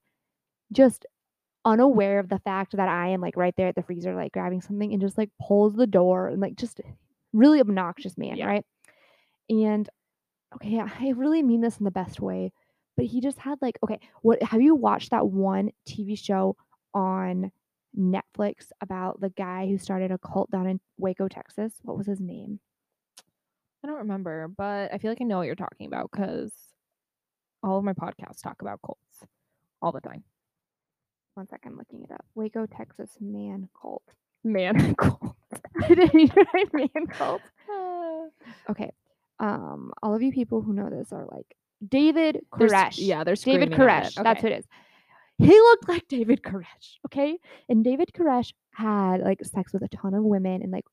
[0.72, 1.06] just
[1.64, 4.60] unaware of the fact that I am like right there at the freezer, like grabbing
[4.60, 6.80] something, and just like pulls the door and like just
[7.32, 8.46] really obnoxious man, Yeah.
[8.46, 8.64] right?
[9.48, 9.88] And
[10.56, 12.52] okay, I really mean this in the best way,
[12.96, 16.56] but he just had like okay, what have you watched that one TV show
[16.94, 17.50] on
[17.98, 21.74] Netflix about the guy who started a cult down in Waco, Texas?
[21.82, 22.60] What was his name?
[23.82, 26.52] I don't remember, but I feel like I know what you're talking about because
[27.62, 29.26] all of my podcasts talk about cults
[29.82, 30.24] all the time.
[31.34, 32.24] One sec, I'm looking it up.
[32.34, 34.04] Waco, Texas man cult.
[34.44, 35.34] Man, cult.
[35.88, 37.42] Did you write man cult?
[37.70, 38.26] Ah.
[38.70, 38.92] Okay.
[39.44, 41.46] Um, all of you people who know this are like
[41.86, 42.94] David There's- Koresh.
[42.98, 44.18] Yeah, there's David Koresh.
[44.18, 44.22] it.
[44.22, 44.66] That's who it is.
[45.38, 46.98] He looked like David Koresh.
[47.06, 47.38] Okay.
[47.68, 50.84] And David Koresh had like sex with a ton of women and like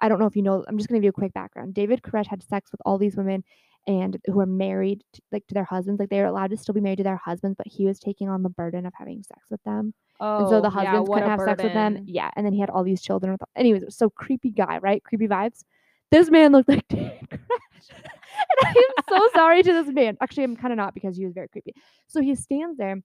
[0.00, 1.74] I don't know if you know, I'm just gonna give you a quick background.
[1.74, 3.44] David Koresh had sex with all these women
[3.86, 5.98] and who are married to, like to their husbands.
[5.98, 8.28] Like they are allowed to still be married to their husbands, but he was taking
[8.28, 9.92] on the burden of having sex with them.
[10.20, 12.04] Oh, and so the husbands what couldn't have sex with them.
[12.06, 13.32] Yeah, and then he had all these children.
[13.32, 15.02] With anyways, so creepy guy, right?
[15.02, 15.64] Creepy vibes.
[16.12, 20.18] This man looked like David Koresh, and I am so sorry to this man.
[20.20, 21.74] Actually, I'm kind of not because he was very creepy.
[22.06, 23.02] So he stands there, and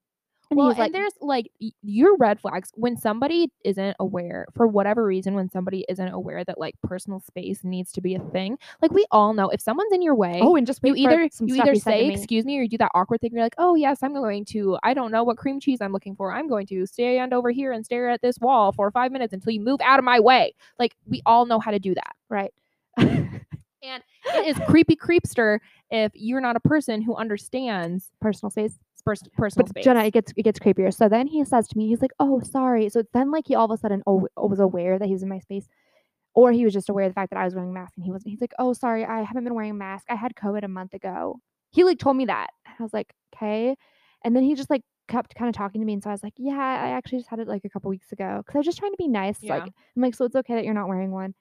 [0.52, 4.68] well, he's like, and there's like y- your red flags when somebody isn't aware for
[4.68, 8.58] whatever reason when somebody isn't aware that like personal space needs to be a thing.
[8.82, 11.12] Like we all know if someone's in your way, "Oh, and just you wait for
[11.14, 12.92] either some you stuff either said to say me." excuse me or you do that
[12.94, 13.32] awkward thing.
[13.34, 14.78] You're like, oh yes, I'm going to.
[14.84, 16.34] I don't know what cream cheese I'm looking for.
[16.34, 19.54] I'm going to stand over here and stare at this wall for five minutes until
[19.54, 20.54] you move out of my way.
[20.78, 22.16] Like we all know how to do that.
[22.30, 22.54] right.
[23.84, 24.04] And
[24.36, 25.60] it is creepy creepster
[25.92, 28.78] if you're not a person who understands personal space.
[29.06, 29.86] pers- personal But space.
[29.86, 30.94] Jenna, it gets it gets creepier.
[30.94, 33.66] So then he says to me, he's like, "Oh, sorry." So then like he all
[33.66, 35.68] of a sudden oh, was aware that he was in my space,
[36.34, 38.04] or he was just aware of the fact that I was wearing a mask and
[38.04, 38.32] he wasn't.
[38.32, 40.06] He's like, "Oh, sorry, I haven't been wearing a mask.
[40.10, 41.40] I had COVID a month ago."
[41.72, 42.48] He like told me that.
[42.68, 43.76] I was like, "Okay,"
[44.26, 46.24] and then he just like kept kind of talking to me, and so I was
[46.24, 48.66] like, "Yeah, I actually just had it like a couple weeks ago," because I was
[48.66, 49.38] just trying to be nice.
[49.42, 49.60] Yeah.
[49.60, 49.64] Like
[49.96, 51.34] I'm like, "So it's okay that you're not wearing one,"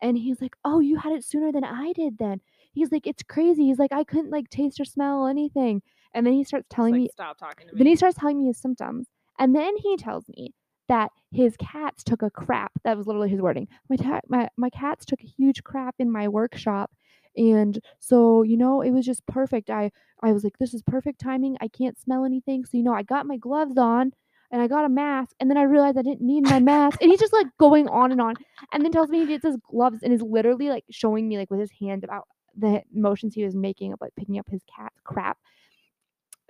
[0.00, 2.40] and he's like, "Oh, you had it sooner than I did then."
[2.72, 5.82] He's like, "It's crazy." He's like, "I couldn't like taste or smell anything,"
[6.14, 7.78] and then he starts telling like, me stop talking to me.
[7.78, 9.08] then he starts telling me his symptoms.
[9.38, 10.52] And then he tells me
[10.88, 12.72] that his cats took a crap.
[12.84, 13.68] That was literally his wording.
[13.88, 16.90] My, ta- my, my cats took a huge crap in my workshop.
[17.36, 19.70] And so, you know, it was just perfect.
[19.70, 21.56] I, I was like, this is perfect timing.
[21.60, 22.64] I can't smell anything.
[22.64, 24.12] So, you know, I got my gloves on
[24.50, 25.34] and I got a mask.
[25.40, 27.00] And then I realized I didn't need my mask.
[27.00, 28.34] And he's just like going on and on.
[28.72, 31.50] And then tells me he gets his gloves and is literally like showing me like
[31.50, 34.92] with his hand about the motions he was making of like picking up his cat
[35.04, 35.38] crap.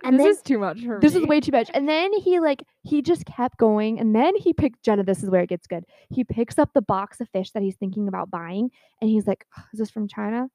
[0.03, 1.69] And this then is too much for this is way too much.
[1.73, 5.03] And then he like he just kept going, and then he picked Jenna.
[5.03, 5.83] This is where it gets good.
[6.09, 8.69] He picks up the box of fish that he's thinking about buying,
[9.01, 10.47] and he's like, "Is this from China?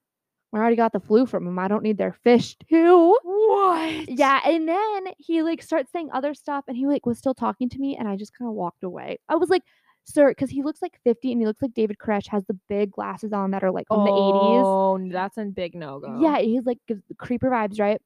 [0.53, 1.59] I already got the flu from them.
[1.59, 4.09] I don't need their fish too." what?
[4.09, 7.69] Yeah, and then he like starts saying other stuff, and he like was still talking
[7.69, 9.19] to me, and I just kind of walked away.
[9.29, 9.63] I was like,
[10.05, 12.91] "Sir," because he looks like fifty, and he looks like David Koresh has the big
[12.91, 14.63] glasses on that are like from the eighties.
[14.65, 16.19] Oh, that's a big no go.
[16.21, 18.01] Yeah, he's like gives creeper vibes, right?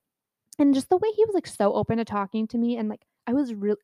[0.58, 3.02] And just the way he was like so open to talking to me, and like
[3.28, 3.78] I was really,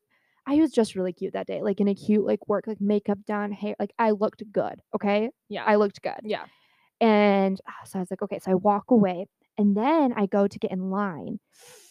[0.46, 3.18] I was just really cute that day, like in a cute like work, like makeup
[3.26, 4.82] done, hair, like I looked good.
[4.94, 6.44] Okay, yeah, I looked good, yeah.
[7.00, 9.26] And ah, so I was like, okay, so I walk away,
[9.58, 11.38] and then I go to get in line,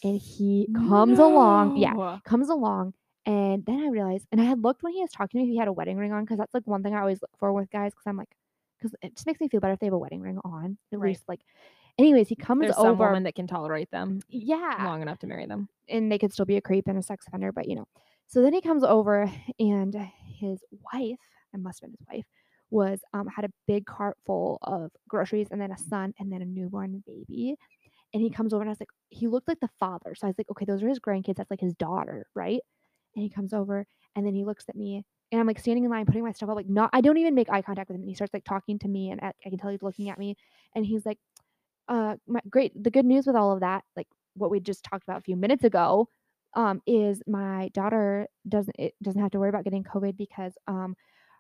[0.04, 2.94] and he comes along, yeah, comes along.
[3.28, 5.58] And then I realized, and I had looked when he was talking to me, he
[5.58, 7.70] had a wedding ring on, because that's like one thing I always look for with
[7.72, 8.30] guys, because I'm like,
[8.78, 11.00] because it just makes me feel better if they have a wedding ring on, at
[11.00, 11.10] Right.
[11.10, 11.41] least like.
[11.98, 13.06] Anyways, he comes There's some over.
[13.06, 15.70] woman that can tolerate them yeah, long enough to marry them.
[15.88, 17.88] and they could still be a creep and a sex offender, but you know.
[18.28, 20.62] So then he comes over and his
[20.94, 21.20] wife,
[21.54, 22.26] it must have been his wife,
[22.71, 26.41] was um had a big cart full of groceries and then a son and then
[26.41, 27.56] a newborn baby.
[28.13, 30.15] And he comes over and I was like, he looked like the father.
[30.15, 31.36] So I was like, okay, those are his grandkids.
[31.36, 32.62] That's like his daughter, right?
[33.15, 35.89] And he comes over and then he looks at me and I'm like standing in
[35.89, 38.01] line putting my stuff up, like not I don't even make eye contact with him.
[38.01, 40.19] And he starts like talking to me and I, I can tell he's looking at
[40.19, 40.36] me
[40.75, 41.19] and he's like,
[41.88, 45.04] uh my, great the good news with all of that, like what we just talked
[45.04, 46.10] about a few minutes ago,
[46.56, 50.95] um, is my daughter doesn't it doesn't have to worry about getting COVID because um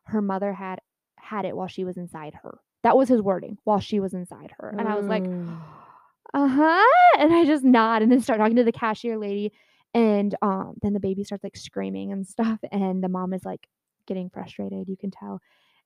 [0.05, 0.79] her mother had
[1.25, 2.59] had it while she was inside her.
[2.83, 4.69] That was his wording, while she was inside her.
[4.69, 5.23] And I was like,
[6.33, 7.19] uh-huh.
[7.19, 9.51] And I just nod and then start talking to the cashier lady.
[9.93, 12.59] And um then the baby starts like screaming and stuff.
[12.71, 13.67] And the mom is like
[14.07, 15.39] getting frustrated, you can tell.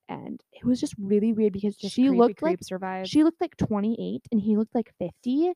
[0.07, 3.07] And it was just really weird because Just she creepy looked like creep survive.
[3.07, 5.49] she looked like 28 and he looked like 50.
[5.49, 5.53] Mm.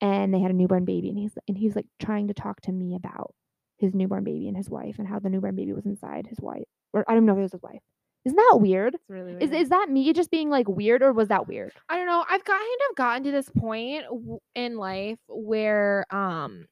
[0.00, 2.72] and they had a newborn baby, and he's and he's like trying to talk to
[2.72, 3.34] me about
[3.76, 6.64] his newborn baby and his wife and how the newborn baby was inside his wife,
[6.94, 7.82] or I don't know if it was his wife.
[8.24, 8.94] Isn't that weird?
[8.94, 9.42] It's really weird.
[9.42, 11.72] Is is that me just being like weird, or was that weird?
[11.88, 12.24] I don't know.
[12.28, 16.66] I've kind of gotten to this point w- in life where um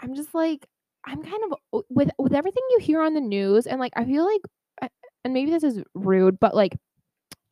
[0.00, 0.66] I'm just like
[1.06, 4.24] I'm kind of with with everything you hear on the news and like I feel
[4.24, 4.90] like
[5.24, 6.76] and maybe this is rude, but like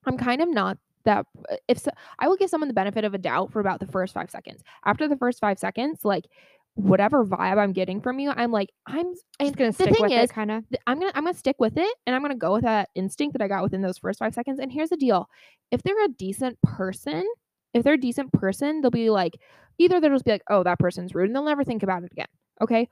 [0.07, 3.15] I'm kind of not that uh, if so, I will give someone the benefit of
[3.15, 4.63] a doubt for about the first 5 seconds.
[4.85, 6.27] After the first 5 seconds, like
[6.75, 10.03] whatever vibe I'm getting from you, I'm like I'm and Just gonna the stick thing
[10.03, 10.65] with is, it, kind of.
[10.87, 13.43] I'm gonna I'm gonna stick with it and I'm gonna go with that instinct that
[13.45, 14.59] I got within those first five seconds.
[14.59, 15.29] And here's the deal:
[15.71, 17.25] if they're a decent person,
[17.73, 19.39] if they're a decent person, they'll be like
[19.79, 22.13] either they'll just be like, oh, that person's rude, and they'll never think about it
[22.13, 22.29] again.
[22.61, 22.89] Okay.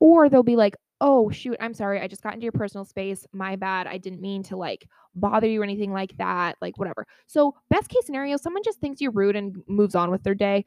[0.00, 3.26] Or they'll be like, oh shoot, I'm sorry, I just got into your personal space.
[3.32, 3.86] My bad.
[3.86, 6.56] I didn't mean to like bother you or anything like that.
[6.60, 7.06] Like whatever.
[7.26, 10.64] So best case scenario, someone just thinks you're rude and moves on with their day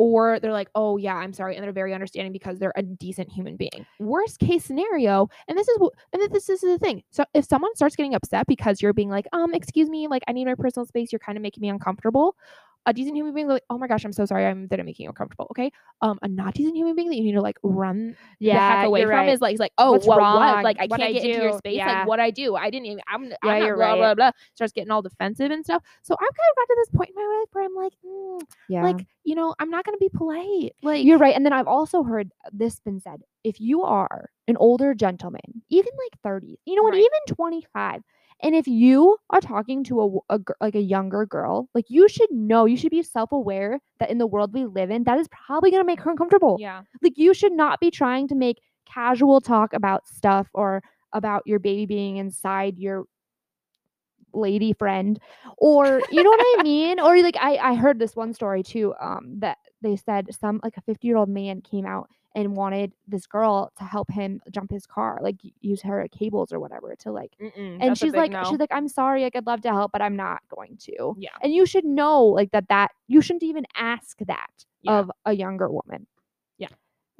[0.00, 3.30] or they're like, "Oh yeah, I'm sorry," and they're very understanding because they're a decent
[3.30, 3.86] human being.
[3.98, 7.02] Worst case scenario, and this is wh- and then this is the thing.
[7.10, 10.32] So if someone starts getting upset because you're being like, "Um, excuse me, like I
[10.32, 11.12] need my personal space.
[11.12, 12.34] You're kind of making me uncomfortable."
[12.86, 14.46] A decent human being like, "Oh my gosh, I'm so sorry.
[14.46, 15.70] I'm that I'm making you uncomfortable." Okay.
[16.00, 19.02] Um, a not decent human being that you need to like run the heck away
[19.02, 19.28] from right.
[19.28, 20.36] is like, is like, "Oh, What's what, wrong?
[20.36, 20.64] what?
[20.64, 21.76] Like I What'd can't I get into your space.
[21.76, 22.00] Yeah.
[22.00, 22.56] Like what I do?
[22.56, 23.00] I didn't even.
[23.06, 23.24] I'm.
[23.24, 23.96] Yeah, I'm not blah right.
[23.96, 25.82] blah blah." Starts getting all defensive and stuff.
[26.02, 28.40] So I've kind of got to this point in my life where I'm like, mm,
[28.68, 28.82] yeah.
[28.82, 30.72] like you know, I'm not gonna be polite.
[30.82, 31.34] Like You're right.
[31.36, 33.22] And then I've also heard this been said.
[33.44, 37.00] If you are an older gentleman, even like 30, you know what, Right.
[37.00, 38.02] even 25,
[38.42, 42.30] and if you are talking to a, a like a younger girl, like you should
[42.30, 45.70] know, you should be self-aware that in the world we live in, that is probably
[45.70, 46.56] going to make her uncomfortable.
[46.60, 46.82] Yeah.
[47.02, 51.58] Like you should not be trying to make casual talk about stuff or about your
[51.58, 53.04] baby being inside your
[54.32, 55.18] lady friend
[55.56, 57.00] or you know what I mean?
[57.00, 60.76] Or like I I heard this one story too um that they said some like
[60.76, 65.18] a 50-year-old man came out and wanted this girl to help him jump his car,
[65.20, 68.44] like use her cables or whatever to like Mm-mm, and she's like no.
[68.44, 71.14] she's like I'm sorry, like I'd love to help but I'm not going to.
[71.18, 74.98] yeah, And you should know like that that you shouldn't even ask that Yeah.
[75.00, 76.06] of a younger woman.
[76.58, 76.68] Yeah.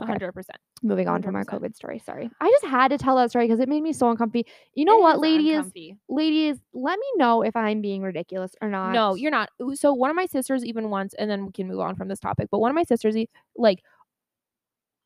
[0.01, 0.59] hundred percent.
[0.83, 1.99] Moving on from our COVID story.
[1.99, 2.31] Sorry.
[2.41, 4.47] I just had to tell that story because it made me so uncomfy.
[4.75, 5.57] You know It what, ladies?
[5.57, 5.99] uncomfy.
[6.09, 8.93] Ladies, let me know if I'm being ridiculous or not.
[8.93, 9.51] No, you're not.
[9.75, 12.19] So one of my sisters even once, and then we can move on from this
[12.19, 12.49] topic.
[12.51, 13.15] But one of my sisters,
[13.57, 13.83] like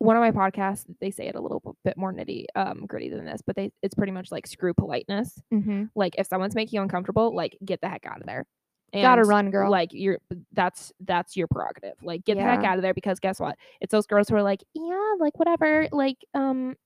[0.05, 3.25] one of my podcasts, they say it a little bit more nitty, um, gritty than
[3.25, 5.40] this, but they it's pretty much like screw politeness.
[5.53, 5.85] mm-hmm.
[5.95, 8.47] Like if someone's making you uncomfortable, like get the heck out of there.
[9.03, 9.71] Gotta run, girl.
[9.71, 10.19] Like you're
[10.53, 11.95] that's that's your prerogative.
[12.03, 13.57] Like get the heck out of there because guess what?
[13.81, 16.77] It's those girls who are like, yeah, like whatever, like um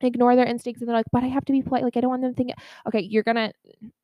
[0.00, 1.84] ignore their instincts and they're like, but I have to be polite.
[1.84, 3.52] Like I don't want them thinking okay, you're gonna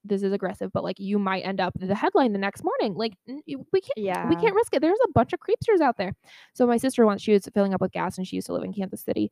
[0.04, 2.94] this is aggressive, but like you might end up the headline the next morning.
[2.94, 4.28] Like we can't yeah.
[4.28, 4.80] we can't risk it.
[4.80, 6.14] There's a bunch of creepsters out there.
[6.54, 8.64] So my sister once she was filling up with gas and she used to live
[8.64, 9.30] in Kansas City.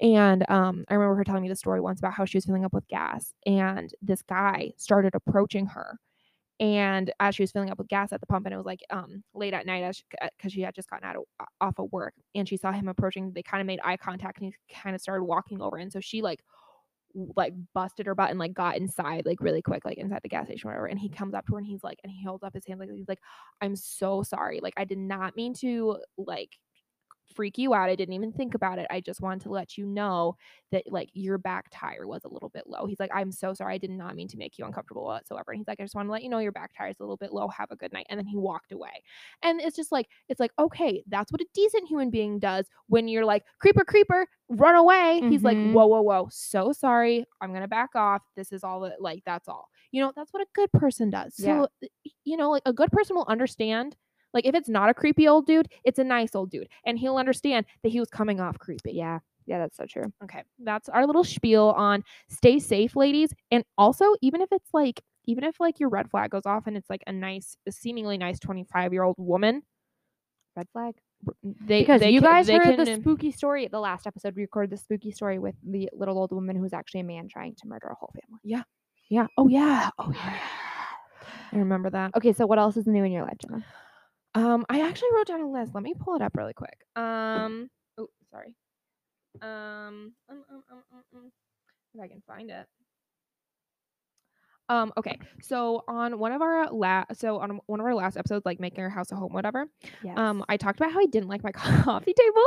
[0.00, 2.64] And um, I remember her telling me the story once about how she was filling
[2.64, 5.98] up with gas and this guy started approaching her.
[6.60, 8.80] And as she was filling up with gas at the pump, and it was like
[8.90, 10.02] um, late at night, as
[10.38, 11.22] because she had just gotten out of
[11.60, 13.32] off of work, and she saw him approaching.
[13.32, 16.00] They kind of made eye contact, and he kind of started walking over, and so
[16.00, 16.40] she like
[17.36, 20.46] like busted her butt and like got inside like really quick, like inside the gas
[20.46, 20.86] station, whatever.
[20.86, 22.80] And he comes up to her and he's like, and he holds up his hand
[22.80, 23.20] like he's like,
[23.60, 24.60] I'm so sorry.
[24.60, 26.58] Like I did not mean to like
[27.34, 27.88] freak you out.
[27.88, 28.86] I didn't even think about it.
[28.90, 30.36] I just wanted to let you know
[30.72, 32.86] that like your back tire was a little bit low.
[32.86, 33.74] He's like, I'm so sorry.
[33.74, 35.52] I did not mean to make you uncomfortable whatsoever.
[35.52, 37.02] And he's like, I just want to let you know your back tire is a
[37.02, 37.48] little bit low.
[37.48, 38.06] Have a good night.
[38.10, 39.02] And then he walked away.
[39.42, 43.08] And it's just like, it's like, okay, that's what a decent human being does when
[43.08, 45.24] you're like, creeper, creeper, run away.
[45.28, 45.72] He's like, Mhm.
[45.72, 46.28] whoa, whoa, whoa.
[46.30, 47.24] So sorry.
[47.40, 48.22] I'm gonna back off.
[48.36, 49.68] This is all that like that's all.
[49.92, 51.34] You know, that's what a good person does.
[51.36, 51.88] So y-
[52.24, 53.96] you know, like a good person will understand
[54.34, 57.16] like if it's not a creepy old dude, it's a nice old dude, and he'll
[57.16, 58.92] understand that he was coming off creepy.
[58.92, 59.20] Yeah.
[59.46, 60.10] Yeah, that's so true.
[60.24, 65.02] Okay, that's our little spiel on stay safe, ladies, and also even if it's like
[65.26, 68.16] even if like your red flag goes off and it's like a nice, a seemingly
[68.18, 69.62] nice twenty five year old woman,
[70.56, 70.94] Red flag.
[71.42, 73.68] they Because they you can- guys heard can, the spooky story.
[73.68, 76.72] The last episode, we recorded the spooky story with the little old woman who was
[76.72, 78.40] actually a man trying to murder a whole family.
[78.44, 78.62] Yeah
[79.10, 79.26] yeah.
[79.36, 79.90] Oh yeah.
[79.98, 80.38] Oh yeah.
[81.52, 82.12] I remember that.
[82.16, 83.62] Okay, so what else is new in your life, Jenna?
[84.34, 85.74] Um, I actually wrote down a list.
[85.74, 86.76] Let me pull it up really quick.
[86.96, 88.54] Um, oh, sorry.
[89.42, 91.32] Um, um, um, um, um, um,
[91.94, 92.66] if I can find it.
[94.68, 95.18] Um, okay.
[95.42, 98.82] So on one of our last, so on one of our last episodes, like making
[98.82, 99.66] our house a home, whatever.
[100.02, 100.16] Yes.
[100.16, 102.44] Um, I talked about how I didn't like my coffee table,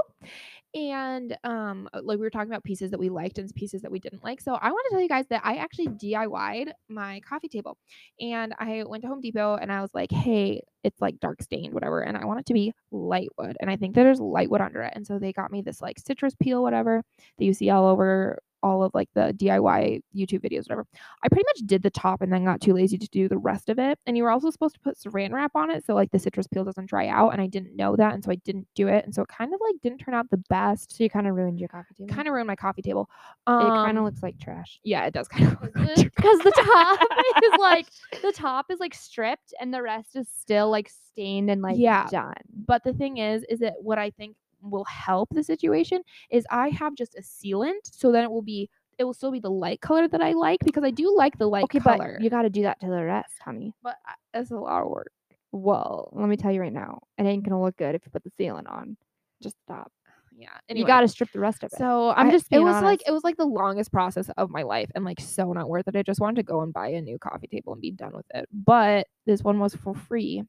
[0.74, 3.92] and um, uh, like we were talking about pieces that we liked and pieces that
[3.92, 4.42] we didn't like.
[4.42, 7.78] So I want to tell you guys that I actually DIY'd my coffee table,
[8.20, 11.74] and I went to Home Depot and I was like, hey, it's like dark stained,
[11.74, 14.50] whatever, and I want it to be light wood, and I think that there's light
[14.50, 17.04] wood under it, and so they got me this like citrus peel, whatever,
[17.38, 20.86] that you see all over all of like the DIY YouTube videos, whatever.
[21.24, 23.70] I pretty much did the top and then got too lazy to do the rest
[23.70, 24.00] of it.
[24.06, 26.48] And you were also supposed to put saran wrap on it so like the citrus
[26.48, 27.30] peel doesn't dry out.
[27.34, 28.14] And I didn't know that.
[28.14, 29.06] And so I didn't do it.
[29.06, 30.96] And so it kind of like didn't turn out the best.
[30.98, 32.14] so you kind of ruined your coffee table.
[32.14, 33.10] Kind of ruined my coffee table.
[33.48, 34.80] it kind Um, of looks like trash.
[34.84, 35.62] Yeah, it does kind of.
[35.62, 37.00] Because the top
[37.44, 37.88] is like
[38.22, 42.08] the top is like stripped and the rest is still like stained and like Yeah.
[42.10, 42.34] done.
[42.66, 44.36] But the thing is, is that what I think
[44.70, 48.70] will help the situation is I have just a sealant, so then it will be
[48.98, 51.46] it will still be the light color that I like because I do like the
[51.48, 52.16] light Okay, color.
[52.16, 53.72] but you got to do that to the rest, honey.
[53.84, 53.96] but
[54.34, 55.12] it's a lot of work.
[55.52, 58.24] Well, let me tell you right now, it ain't gonna look good if you put
[58.24, 58.98] the sealant on.
[59.42, 59.78] Just stop.
[59.84, 59.92] top.
[60.40, 61.78] Yeah, You got to strip the rest of it.
[61.80, 64.62] So I'm I- just It was like it was like the longest process of my
[64.64, 65.96] life, and like so not worth it.
[65.96, 68.26] I just wanted to go and buy a new coffee table and be done with
[68.36, 68.48] it.
[68.52, 70.44] But this one was for free.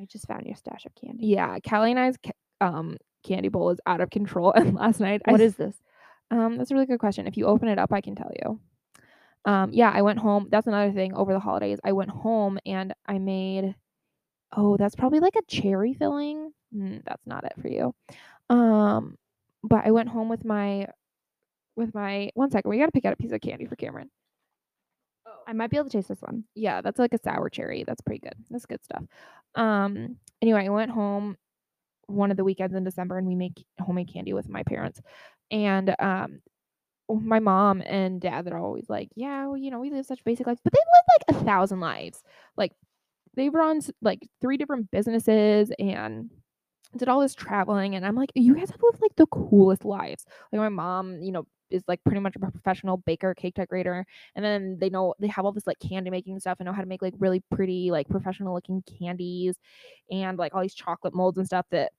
[0.00, 1.26] I just found your stash of candy.
[1.26, 2.16] Yeah, Callie and I's
[2.60, 4.52] um candy bowl is out of control.
[4.56, 5.76] And last night, I What s- is this?
[6.30, 7.26] Um, that's a really good question.
[7.26, 8.60] If you open it up, I can tell you.
[9.44, 10.48] Um, yeah, I went home.
[10.50, 11.80] That's another thing over the holidays.
[11.84, 13.74] I went home and I made
[14.56, 16.52] oh, that's probably like a cherry filling.
[16.74, 17.94] Mm, that's not it for you.
[18.50, 19.16] Um,
[19.62, 20.88] but I went home with my
[21.76, 22.70] with my one second.
[22.70, 24.10] We gotta pick out a piece of candy for Cameron.
[25.46, 26.44] I might be able to taste this one.
[26.54, 27.84] Yeah, that's like a sour cherry.
[27.86, 28.34] That's pretty good.
[28.50, 29.04] That's good stuff.
[29.54, 31.36] Um, anyway, I went home
[32.10, 35.00] one of the weekends in December and we make homemade candy with my parents.
[35.50, 36.40] And um
[37.08, 40.46] my mom and dad they're always like, Yeah, well, you know, we live such basic
[40.46, 42.22] lives, but they live like a thousand lives.
[42.56, 42.72] Like
[43.34, 46.30] they've run like three different businesses and
[46.96, 50.24] did all this traveling and I'm like, you guys have lived like the coolest lives.
[50.52, 54.44] Like my mom, you know, is like pretty much a professional baker, cake decorator, and
[54.44, 56.88] then they know they have all this like candy making stuff and know how to
[56.88, 59.56] make like really pretty, like professional looking candies
[60.10, 61.92] and like all these chocolate molds and stuff that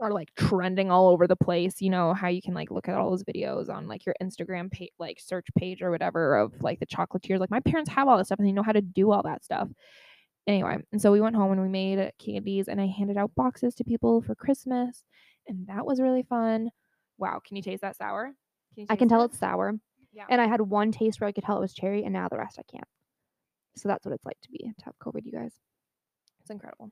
[0.00, 1.80] are like trending all over the place.
[1.80, 4.70] You know how you can like look at all those videos on like your Instagram
[4.70, 7.38] page, like search page or whatever of like the chocolatiers.
[7.38, 9.44] Like my parents have all this stuff and they know how to do all that
[9.44, 9.68] stuff.
[10.46, 13.76] Anyway, and so we went home and we made candies and I handed out boxes
[13.76, 15.04] to people for Christmas,
[15.46, 16.70] and that was really fun.
[17.16, 18.32] Wow, can you taste that sour?
[18.74, 19.26] you I can taste tell it?
[19.26, 19.74] it's sour.
[20.12, 20.24] Yeah.
[20.28, 22.38] And I had one taste where I could tell it was cherry, and now the
[22.38, 22.88] rest I can't.
[23.76, 25.52] So that's what it's like to be to have COVID, you guys.
[26.40, 26.90] It's incredible.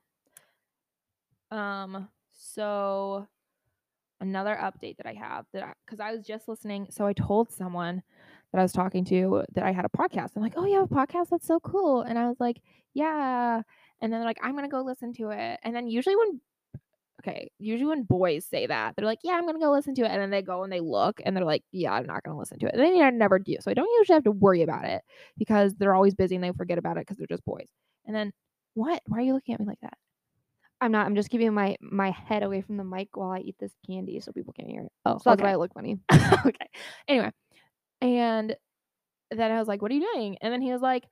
[1.51, 2.07] Um,
[2.41, 3.27] so
[4.19, 8.01] another update that I have that because I, was just listening, so I told someone
[8.51, 10.31] that I was talking to that I had a podcast.
[10.35, 11.29] I'm like, oh, you have a podcast?
[11.29, 12.01] That's so cool.
[12.01, 12.61] And I was like,
[12.93, 13.61] yeah.
[14.01, 15.59] And then they're like, I'm gonna go listen to it.
[15.63, 16.41] And then usually when
[17.21, 20.09] okay, usually when boys say that, they're like, yeah, I'm gonna go listen to it.
[20.11, 22.57] And then they go and they look and they're like, yeah, I'm not gonna listen
[22.59, 22.73] to it.
[22.73, 23.57] And they never do.
[23.61, 25.03] So I don't usually have to worry about it
[25.37, 27.67] because they're always busy and they forget about it because they're just boys.
[28.07, 28.33] And then
[28.73, 29.01] what?
[29.05, 29.97] Why are you looking at me like that?
[30.81, 31.05] I'm not.
[31.05, 34.19] I'm just keeping my my head away from the mic while I eat this candy
[34.19, 34.91] so people can hear it.
[35.05, 35.99] Oh, So that's why I look funny.
[36.45, 36.69] okay.
[37.07, 37.31] Anyway,
[38.01, 38.55] and
[39.31, 41.05] then I was like, "What are you doing?" And then he was like,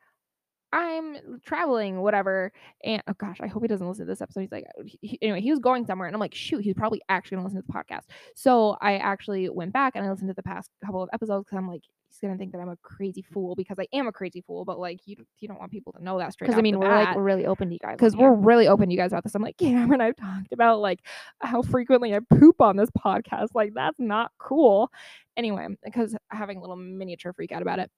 [0.74, 2.52] "I'm traveling, whatever."
[2.84, 4.42] And oh gosh, I hope he doesn't listen to this episode.
[4.42, 6.74] He's like, uh, he- he- anyway, he was going somewhere, and I'm like, "Shoot, he's
[6.76, 8.04] probably actually gonna listen to the podcast."
[8.36, 11.58] So I actually went back and I listened to the past couple of episodes because
[11.58, 14.42] I'm like, he's gonna think that I'm a crazy fool because I am a crazy
[14.42, 16.48] fool, but like you, you don't want people to know that straight.
[16.48, 17.96] Because I mean, we're like we're really open to you guys.
[17.98, 19.36] because we're really open to you guys about this.
[19.36, 21.00] I'm like, Cameron, I've talked about like
[21.42, 23.50] how frequently I poop on this podcast.
[23.54, 24.92] Like, that's not cool.
[25.38, 27.92] Anyway, because having a little miniature freak out about it.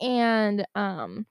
[0.00, 1.26] And um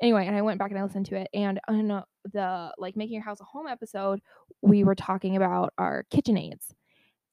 [0.00, 1.28] anyway, and I went back and I listened to it.
[1.34, 2.02] And on
[2.32, 4.20] the like making your house a home episode,
[4.62, 6.72] we were talking about our KitchenAids.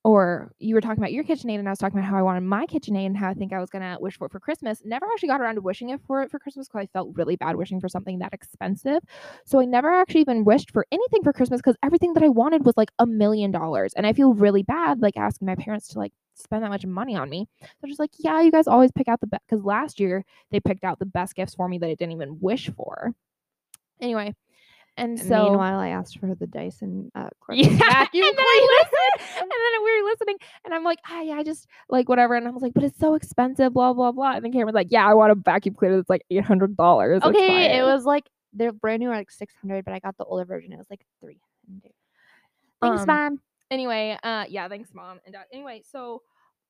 [0.04, 2.42] Or you were talking about your KitchenAid, and I was talking about how I wanted
[2.42, 4.82] my KitchenAid and how I think I was gonna wish for it for Christmas.
[4.84, 7.36] Never actually got around to wishing it for it for Christmas because I felt really
[7.36, 9.04] bad wishing for something that expensive.
[9.46, 12.66] So I never actually even wished for anything for Christmas because everything that I wanted
[12.66, 16.00] was like a million dollars, and I feel really bad like asking my parents to
[16.00, 17.48] like spend that much money on me.
[17.60, 20.60] They're just like, yeah, you guys always pick out the best because last year they
[20.60, 23.14] picked out the best gifts for me that I didn't even wish for.
[24.02, 24.34] Anyway,
[24.98, 28.68] and And so meanwhile, I asked for the Dyson uh, yeah, vacuum and then I
[28.80, 32.36] listened, and then we were listening, and I'm like, ah, yeah, I just like whatever,
[32.36, 34.34] and I was like, but it's so expensive, blah blah blah.
[34.34, 37.24] And then Cameron's like, yeah, I want a vacuum cleaner that's like eight hundred dollars.
[37.24, 40.26] Okay, it was like they're brand new, are like six hundred, but I got the
[40.26, 40.74] older version.
[40.74, 41.94] It was like three hundred.
[42.82, 43.42] Thanks, Um, mom.
[43.70, 44.18] anyway.
[44.22, 45.46] Uh, yeah, thanks, mom and dad.
[45.54, 46.22] Anyway, so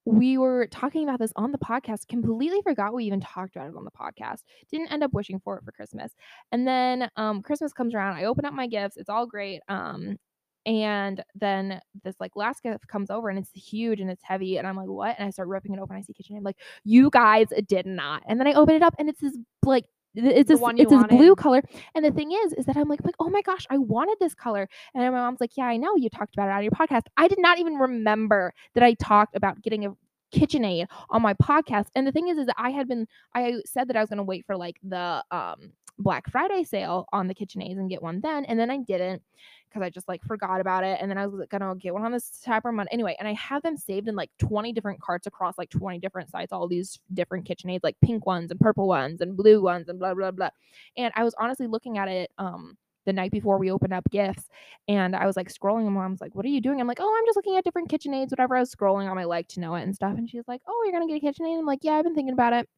[0.06, 2.08] we were talking about this on the podcast.
[2.08, 4.40] Completely forgot we even talked about it on the podcast.
[4.72, 6.14] Didn't end up wishing for it for Christmas.
[6.52, 8.18] And then um, Christmas comes around.
[8.18, 8.98] I open up my gifts.
[8.98, 9.62] It's all great.
[9.68, 10.18] Um,
[10.66, 14.58] and then this like last gift comes over and it's huge and it's heavy.
[14.58, 15.16] And I'm like, what?
[15.18, 15.96] And I start ripping it open.
[15.96, 16.38] I see KitchenAid.
[16.38, 18.24] I'm like, you guys did not.
[18.28, 19.86] And then I open it up and it's this like
[20.16, 21.62] it's The this it's this blue color.
[21.96, 24.34] And the thing is, is that I'm like, like, oh my gosh, I wanted this
[24.34, 24.68] color.
[24.94, 27.04] And my mom's like, yeah, I know you talked about it on your podcast.
[27.18, 29.96] I did not even remember that I talked about getting a
[30.34, 31.88] KitchenAid on my podcast.
[31.96, 34.18] And the thing is, is that I had been, I said that I was going
[34.18, 38.22] to wait for like the um Black Friday sale on the KitchenAids and get one
[38.22, 39.22] then, and then I didn't
[39.70, 41.00] because I just like forgot about it.
[41.02, 43.16] And then I was gonna get one on this Cyber Monday anyway.
[43.20, 46.52] And I have them saved in like 20 different carts across like 20 different sites,
[46.52, 50.14] all these different KitchenAids, like pink ones and purple ones and blue ones and blah
[50.14, 50.50] blah blah.
[50.98, 54.48] And I was honestly looking at it um the night before we opened up gifts
[54.88, 56.80] and I was like scrolling and mom's like, What are you doing?
[56.80, 58.56] I'm like, Oh, I'm just looking at different KitchenAids, whatever.
[58.56, 60.18] I was scrolling on my like to know it and stuff.
[60.18, 61.60] And she's like, Oh, you're gonna get a KitchenAid?
[61.60, 62.70] I'm like, Yeah, I've been thinking about it.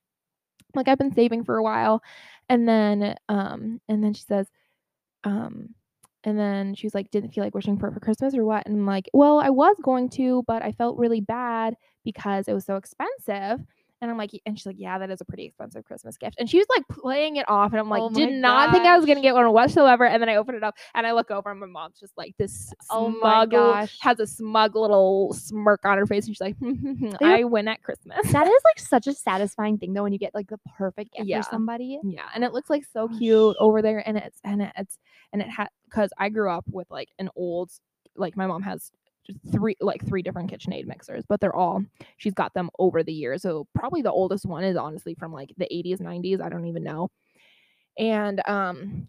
[0.76, 2.02] Like I've been saving for a while.
[2.50, 4.48] And then um and then she says,
[5.24, 5.70] um
[6.24, 8.66] and then she was like, didn't feel like wishing for it for Christmas or what?
[8.68, 12.54] And I'm like, well, I was going to, but I felt really bad because it
[12.54, 13.60] was so expensive.
[14.04, 16.36] And I'm like, and she's like, yeah, that is a pretty expensive Christmas gift.
[16.38, 17.72] And she was like playing it off.
[17.72, 20.06] And I'm like, Oh did not think I was going to get one whatsoever.
[20.06, 22.36] And then I open it up and I look over and my mom's just like
[22.38, 23.98] this Oh my smug, gosh.
[24.02, 26.26] has a smug little smirk on her face.
[26.28, 28.18] And she's like, hmm, hmm, hmm, I win at Christmas.
[28.32, 31.30] That is like such a satisfying thing though when you get like the perfect gift
[31.30, 31.42] Yeah.
[31.42, 32.00] for somebody.
[32.04, 34.98] Yeah, and it looks like so cute over there, and it's and it's
[35.32, 37.72] and it had because I grew up with like an old,
[38.18, 38.92] like my mom has
[39.52, 41.84] three like three different KitchenAid mixers, but they're all
[42.18, 43.42] she's got them over the years.
[43.42, 46.42] So probably the oldest one is honestly from like the 80s, 90s.
[46.42, 47.10] I don't even know.
[47.98, 49.08] And um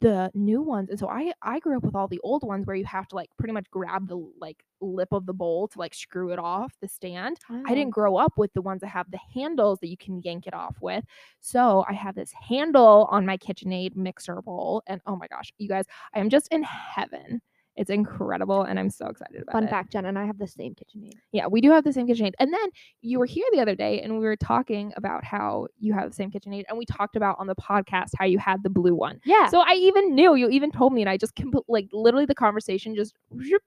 [0.00, 2.76] the new ones and so i i grew up with all the old ones where
[2.76, 5.92] you have to like pretty much grab the like lip of the bowl to like
[5.92, 9.18] screw it off the stand I didn't grow up with the ones that have the
[9.34, 11.04] handles that you can yank it off with.
[11.40, 14.82] So I have this handle on my KitchenAid mixer bowl.
[14.86, 15.84] And oh my gosh, you guys,
[16.14, 17.42] I am just in heaven.
[17.78, 18.62] It's incredible.
[18.62, 19.66] And I'm so excited about Fun it.
[19.66, 21.12] Fun fact, Jen and I have the same KitchenAid.
[21.32, 22.34] Yeah, we do have the same KitchenAid.
[22.40, 22.68] And then
[23.02, 26.14] you were here the other day and we were talking about how you have the
[26.14, 26.64] same KitchenAid.
[26.68, 29.20] And we talked about on the podcast how you had the blue one.
[29.24, 29.48] Yeah.
[29.48, 32.34] So I even knew, you even told me, and I just compl- like literally the
[32.34, 33.14] conversation just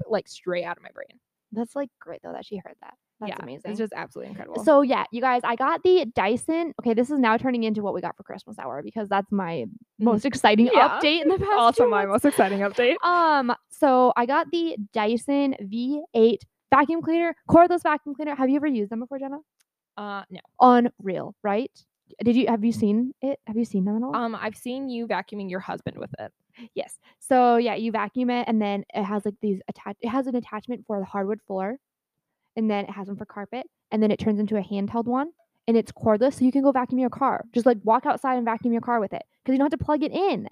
[0.07, 1.18] like straight out of my brain.
[1.53, 2.95] that's like great though that she heard that.
[3.22, 3.72] That's yeah, amazing.
[3.72, 4.64] It's just absolutely incredible.
[4.64, 6.74] So yeah, you guys, I got the Dyson.
[6.82, 9.66] Okay, this is now turning into what we got for Christmas hour because that's my
[10.00, 10.70] most exciting.
[10.74, 11.00] Yeah.
[11.00, 11.52] update in the past.
[11.52, 12.96] also my most exciting update.
[13.04, 16.40] Um, so I got the Dyson V8
[16.74, 18.36] vacuum cleaner, cordless vacuum cleaner.
[18.36, 19.38] Have you ever used them before, Jenna?
[19.98, 20.40] Uh, no.
[20.60, 21.72] Unreal, right?
[22.24, 23.40] Did you have you seen it?
[23.46, 24.16] Have you seen them at all?
[24.16, 26.32] Um, I've seen you vacuuming your husband with it.
[26.74, 26.98] yes.
[27.20, 29.98] So yeah, you vacuum it, and then it has like these attach.
[30.02, 31.78] It has an attachment for the hardwood floor,
[32.56, 35.32] and then it has one for carpet, and then it turns into a handheld one,
[35.68, 37.45] and it's cordless, so you can go vacuum your car.
[37.54, 39.84] Just like walk outside and vacuum your car with it, because you don't have to
[39.84, 40.47] plug it in,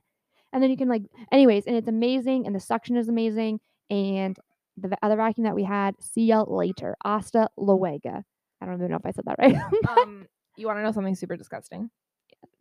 [0.53, 4.37] and then you can like, anyways, and it's amazing, and the suction is amazing, and
[4.77, 8.23] the other vacuum that we had, see you later, Asta Luega.
[8.61, 9.55] I don't even know if I said that right.
[9.89, 10.27] Um,
[10.57, 11.89] you want to know something super disgusting?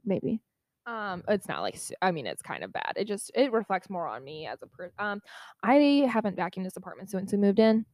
[0.04, 0.40] Maybe.
[0.86, 2.92] Um, it's not like I mean, it's kind of bad.
[2.96, 4.94] It just it reflects more on me as a person.
[4.98, 5.20] Um,
[5.62, 7.84] I haven't vacuumed this apartment since we moved in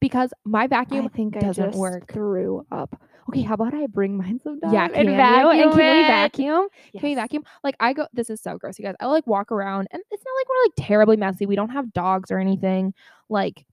[0.00, 2.12] because my vacuum I vacuum think I doesn't just work.
[2.12, 3.00] through up.
[3.28, 4.72] Okay, how about I bring mine sometime?
[4.72, 5.14] Yeah, can and you?
[5.14, 6.06] And can we it?
[6.06, 6.68] vacuum?
[6.92, 7.44] Can we vacuum?
[7.62, 8.06] Like I go.
[8.12, 8.96] This is so gross, you guys.
[9.00, 11.46] I like walk around, and it's not like we're like terribly messy.
[11.46, 12.92] We don't have dogs or anything.
[13.28, 13.64] Like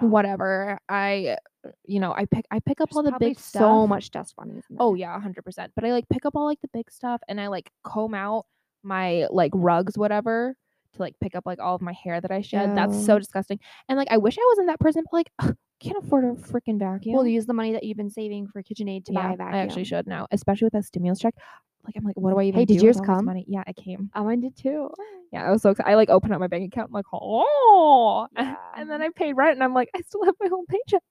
[0.00, 0.78] whatever.
[0.88, 1.36] I,
[1.84, 4.64] you know, I pick I pick up all the big so much dust bunnies.
[4.78, 5.72] Oh yeah, hundred percent.
[5.74, 8.46] But I like pick up all like the big stuff, and I like comb out
[8.82, 10.56] my like rugs, whatever,
[10.96, 12.76] to like pick up like all of my hair that I shed.
[12.76, 13.58] That's so disgusting.
[13.88, 16.78] And like I wish I wasn't that person, but like ugh, can't afford a freaking
[16.78, 17.14] vacuum.
[17.14, 19.54] We'll use the money that you've been saving for KitchenAid to buy yeah, a vacuum.
[19.54, 21.34] I actually should now, especially with that stimulus check.
[21.84, 23.26] Like I'm like, what do I even Hey, do did with yours come?
[23.26, 23.44] Money?
[23.46, 24.10] Yeah, it came.
[24.14, 24.90] Oh, mine did too.
[25.32, 25.88] Yeah, I was so excited.
[25.88, 26.88] I like opened up my bank account.
[26.88, 28.56] I'm like, oh, Yeah.
[28.76, 31.02] and then I paid rent, and I'm like, I still have my whole paycheck.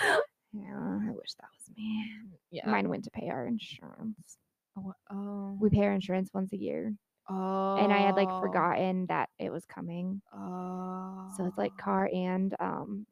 [0.52, 2.12] Yeah, I wish that was me.
[2.50, 2.66] yeah.
[2.66, 4.38] Mine went to pay our insurance.
[4.78, 5.56] Oh, oh.
[5.60, 6.94] We pay our insurance once a year,
[7.28, 7.76] oh.
[7.76, 10.20] and I had like forgotten that it was coming.
[10.34, 11.28] Oh.
[11.36, 13.06] So it's like car and um,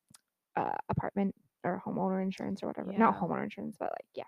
[0.57, 1.35] uh, apartment
[1.65, 2.93] or homeowner insurance or whatever.
[2.93, 4.25] Not homeowner insurance, but like yeah.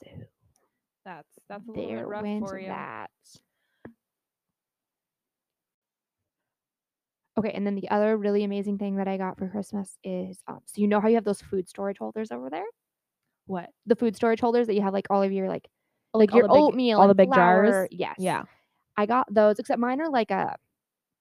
[0.00, 0.06] So
[1.04, 2.68] That's that's a little bit rough for you.
[2.68, 3.10] that.
[7.38, 10.58] Okay, and then the other really amazing thing that I got for Christmas is um,
[10.66, 12.64] so you know how you have those food storage holders over there,
[13.46, 13.70] What?
[13.86, 15.68] the food storage holders that you have like all of your like
[16.14, 17.86] Oh, like your the big- oatmeal, all the big jars?
[17.92, 18.42] Yes, Yeah.
[18.98, 19.58] I got those.
[19.58, 20.56] Except mine are like a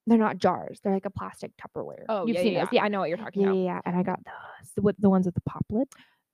[0.08, 0.80] they're not jars.
[0.84, 2.06] They're like a plastic Tupperware.
[2.10, 2.70] Oh, You've yeah, seen yeah, those.
[2.74, 2.84] yeah.
[2.84, 3.66] I know what you're talking Yeah, yeah, about.
[3.66, 3.82] yeah.
[3.86, 4.72] And I got those.
[4.76, 5.88] The, with the ones with the pop lid.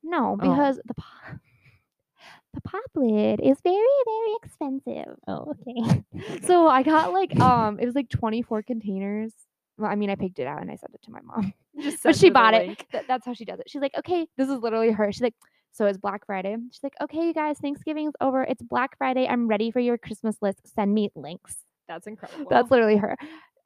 [0.04, 0.36] No, Oh.
[0.36, 1.08] because the pop,
[2.54, 5.16] the pop lid is very, very expensive.
[5.28, 6.04] Oh, okay.
[6.48, 9.34] So I got like um, it was like 24 containers.
[9.78, 11.52] Well, I mean, I picked it out and I sent it to my mom.
[11.82, 12.78] Just but she bought it.
[12.92, 13.70] Th- that's how she does it.
[13.70, 15.12] She's like, okay, this is literally her.
[15.12, 15.34] She's like,
[15.74, 16.56] so it's Black Friday.
[16.72, 18.44] She's like, okay, you guys, Thanksgiving's over.
[18.44, 19.28] It's Black Friday.
[19.28, 20.60] I'm ready for your Christmas list.
[20.74, 21.58] Send me links.
[21.88, 22.46] That's incredible.
[22.50, 23.18] That's literally her.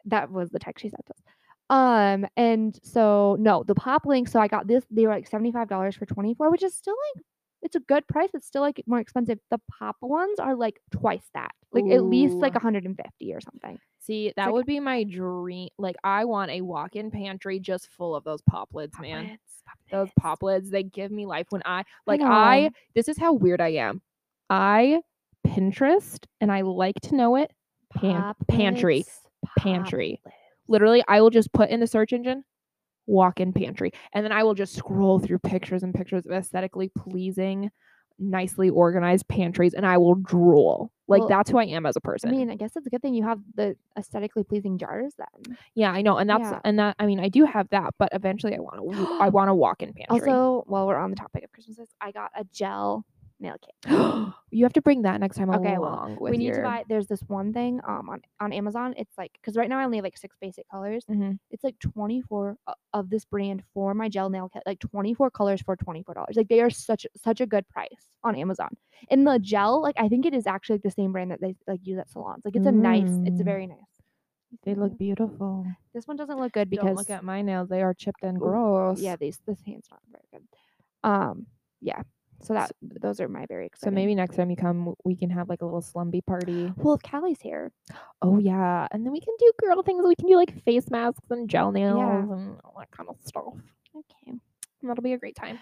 [0.05, 1.21] That was the text she sent us.
[1.69, 4.29] Um, and so no, the pop link.
[4.29, 4.85] So I got this.
[4.89, 7.23] They were like seventy five dollars for twenty four, which is still like
[7.61, 8.29] it's a good price.
[8.33, 9.39] It's still like more expensive.
[9.51, 12.55] The pop ones are like twice that, like at least like Ooh.
[12.55, 13.77] one hundred and fifty or something.
[13.99, 15.69] See, that like- would be my dream.
[15.77, 19.23] Like, I want a walk-in pantry just full of those pop lids, Pop man.
[19.27, 20.13] lids, pop Those lids.
[20.19, 21.47] pop lids, they give me life.
[21.49, 22.69] When I like, I know.
[22.95, 24.01] this is how weird I am.
[24.49, 25.01] I
[25.45, 27.51] Pinterest, and I like to know it.
[27.93, 29.19] pan- Pop pantry, lids,
[29.57, 30.21] pantry.
[30.67, 32.43] Literally, I will just put in the search engine
[33.07, 37.69] walk-in pantry, and then I will just scroll through pictures and pictures of aesthetically pleasing,
[38.19, 40.91] nicely organized pantries, and I will drool.
[41.09, 42.29] Like Well, that's who I am as a person.
[42.29, 45.57] I mean, I guess it's a good thing you have the aesthetically pleasing jars then.
[45.73, 46.59] Yeah, I know, and that's Yeah.
[46.65, 49.47] and that I mean I do have that, but eventually I want to I want
[49.47, 50.31] to walk in pantry.
[50.31, 53.05] Also, while we're on the topic of Christmases, I got a gel
[53.39, 53.75] nail kit.
[54.51, 56.57] you have to bring that next time Okay, well, along with we need your.
[56.57, 56.83] to buy.
[56.89, 58.93] There's this one thing um on on Amazon.
[58.97, 61.05] It's like because right now I only have like six basic colors.
[61.09, 61.37] Mhm.
[61.51, 64.63] It's like 24 o- of this brand for my gel nail kit.
[64.65, 66.35] Like 24 colors for 24 dollars.
[66.35, 68.69] Like they are such such a good price on Amazon.
[69.09, 71.55] And the gel, like I think it is actually like the same brand that they
[71.67, 72.43] like use at salons.
[72.45, 73.11] Like it's a nice.
[73.25, 73.45] It's Mm.
[73.45, 73.77] very nice.
[74.63, 74.97] They look Mhm.
[74.97, 75.65] beautiful.
[75.93, 78.39] This one doesn't look good Don't because look at my nails; they are chipped and
[78.39, 78.99] gross.
[79.01, 80.47] yeah, these this hand's not very good.
[81.03, 81.47] Um,
[81.81, 82.01] yeah.
[82.41, 85.49] So that those are my very So maybe next time you come, we can have
[85.49, 86.71] like a little slumby party.
[86.77, 87.71] well, if Callie's here,
[88.21, 90.05] Oh yeah, and then we can do girl things.
[90.05, 93.53] We can do like face masks and gel nails and all that kind of stuff.
[93.95, 94.31] okay.
[94.81, 95.57] And that'll be a great time.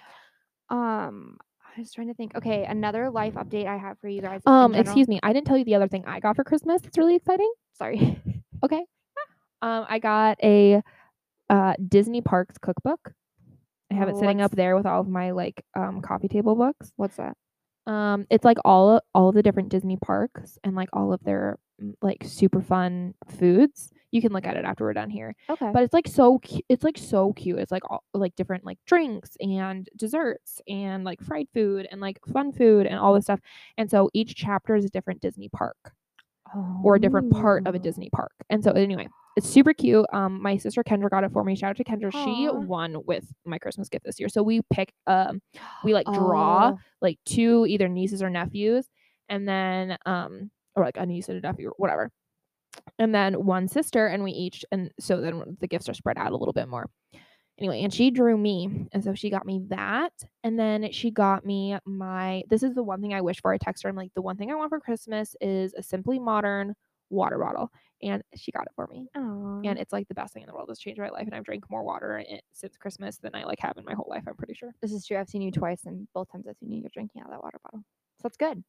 [0.69, 1.37] Um,
[1.75, 2.35] I was trying to think.
[2.35, 4.41] Okay, another life update I have for you guys.
[4.45, 6.81] Um, excuse me, I didn't tell you the other thing I got for Christmas.
[6.83, 7.51] It's really exciting.
[7.73, 8.21] Sorry.
[8.63, 8.83] Okay.
[9.61, 10.81] Um, I got a
[11.49, 13.13] uh Disney Parks cookbook.
[13.91, 16.55] I have it Oh, sitting up there with all of my like um coffee table
[16.55, 16.91] books.
[16.95, 17.35] What's that?
[17.87, 21.57] Um, it's like all all of the different Disney parks and like all of their
[21.81, 23.91] mm, like super fun foods.
[24.11, 25.35] You can look at it after we're done here.
[25.49, 25.69] Okay.
[25.73, 27.59] But it's like so cu- it's like so cute.
[27.59, 32.17] It's like all like different like drinks and desserts and like fried food and like
[32.33, 33.39] fun food and all this stuff.
[33.77, 35.77] And so each chapter is a different Disney park
[36.83, 37.81] or a different part of a Oh.
[37.81, 38.31] Disney park.
[38.49, 40.05] And so anyway, it's super cute.
[40.13, 41.55] Um, my sister Kendra got it for me.
[41.55, 42.11] Shout out to Kendra.
[42.11, 44.29] She won with my Christmas gift this year.
[44.29, 45.41] So we pick um
[45.83, 48.87] we like draw Oh, like two either nieces or nephews,
[49.29, 52.11] and then um or like a niece and a nephew or whatever,
[52.99, 56.31] and then one sister, and we each and so then the gifts are spread out
[56.31, 56.89] a little bit more.
[57.57, 60.11] Anyway, and she drew me, and so she got me that,
[60.43, 62.43] and then she got me my.
[62.49, 63.53] This is the one thing I wish for.
[63.53, 63.89] I text her.
[63.89, 66.73] I'm like, the one thing I want for Christmas is a simply modern
[67.09, 67.71] water bottle,
[68.05, 69.07] and she got it for me.
[69.15, 69.61] aw.
[69.65, 70.69] And it's like the best thing in the world.
[70.69, 73.59] It's changed my life, and I've drank more water in since Christmas than I like
[73.59, 74.23] have in my whole life.
[74.27, 74.71] I'm pretty sure.
[74.81, 75.17] this is true.
[75.17, 77.43] I've seen you twice, and both times I've seen you, you're drinking out of that
[77.43, 77.79] water bottle.
[77.79, 78.63] So that's good.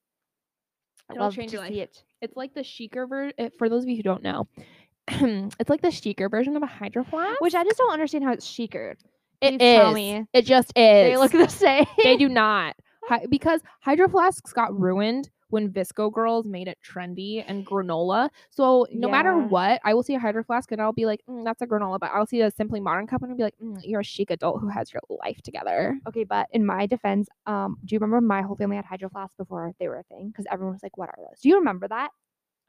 [1.09, 2.03] I It'll love change to your see it.
[2.21, 3.33] It's like the chicer version.
[3.39, 4.49] Eh, for those of you who don't know,
[5.09, 7.41] it's like the chicer version of a hydro flask.
[7.41, 8.99] Which I just don't understand how it's chicered.
[9.41, 10.25] it me?
[10.33, 10.73] It just is.
[10.75, 11.87] They look the same.
[12.03, 12.75] they do not.
[13.05, 18.31] Hy- because hydro flasks got ruined when VSCO girls made it trendy and granola.
[18.51, 21.45] So no matter what, I will see a hydro flask and I'll be like, "Mm,
[21.45, 21.99] that's a granola.
[22.01, 24.31] But I'll see a simply modern cup and I'll be like, "Mm, you're a chic
[24.31, 25.99] adult who has your life together.
[26.09, 29.37] Okay, but in my defense, um, do you remember my whole family had hydro flasks
[29.37, 30.29] before they were a thing?
[30.29, 32.11] Because everyone was like, "What are those?" Do you remember that?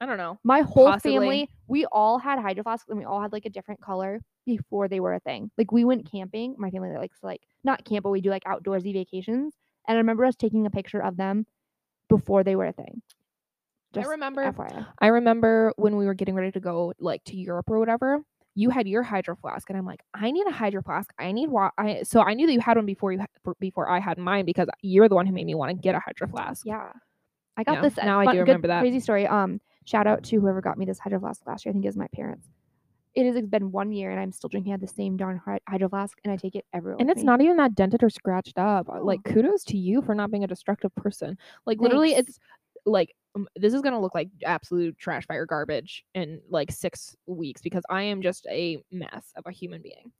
[0.00, 0.38] I don't know.
[0.44, 1.12] My whole Possibly.
[1.12, 4.88] family, we all had hydro flasks and we all had like a different color before
[4.88, 5.50] they were a thing.
[5.58, 6.54] Like we went camping.
[6.56, 9.54] My family likes to like not camp, but we do like outdoorsy vacations.
[9.88, 11.46] And I remember us taking a picture of them
[12.08, 13.02] before they were a thing.
[13.94, 14.86] Just I remember FYI.
[14.98, 18.20] I remember when we were getting ready to go like to Europe or whatever,
[18.54, 21.10] you had your hydro flask, and I'm like, I need a hydro flask.
[21.18, 23.88] I need wa- I so I knew that you had one before you ha- before
[23.88, 26.26] I had mine because you're the one who made me want to get a hydro
[26.28, 26.66] flask.
[26.66, 26.92] Yeah.
[27.56, 27.98] I got this.
[27.98, 28.80] uh, now I fun- do good, remember that.
[28.80, 29.26] Crazy story.
[29.26, 31.70] Um, shout out to whoever got me this hydro flask last year.
[31.70, 32.46] I think it was my parents.
[33.18, 35.88] It has been one year and I'm still drinking out the same darn hy- hydro
[35.88, 36.98] flask, and I take it everywhere.
[37.00, 37.24] And it's me.
[37.24, 38.88] not even that dented or scratched up.
[38.88, 41.36] Uh, Like kudos to you for not being a destructive person.
[41.66, 42.38] Like literally, it's
[42.86, 47.60] like um, this is gonna look like absolute trash fire garbage in like six weeks
[47.60, 50.12] because I am just a mess of a human being.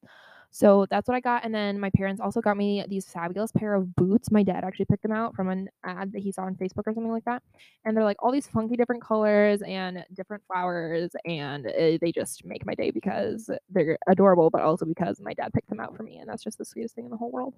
[0.50, 1.44] So that's what I got.
[1.44, 4.30] And then my parents also got me these fabulous pair of boots.
[4.30, 6.94] My dad actually picked them out from an ad that he saw on Facebook or
[6.94, 7.42] something like that.
[7.84, 11.10] And they're like all these funky different colors and different flowers.
[11.26, 15.52] And uh, they just make my day because they're adorable, but also because my dad
[15.52, 16.18] picked them out for me.
[16.18, 17.54] And that's just the sweetest thing in the whole world.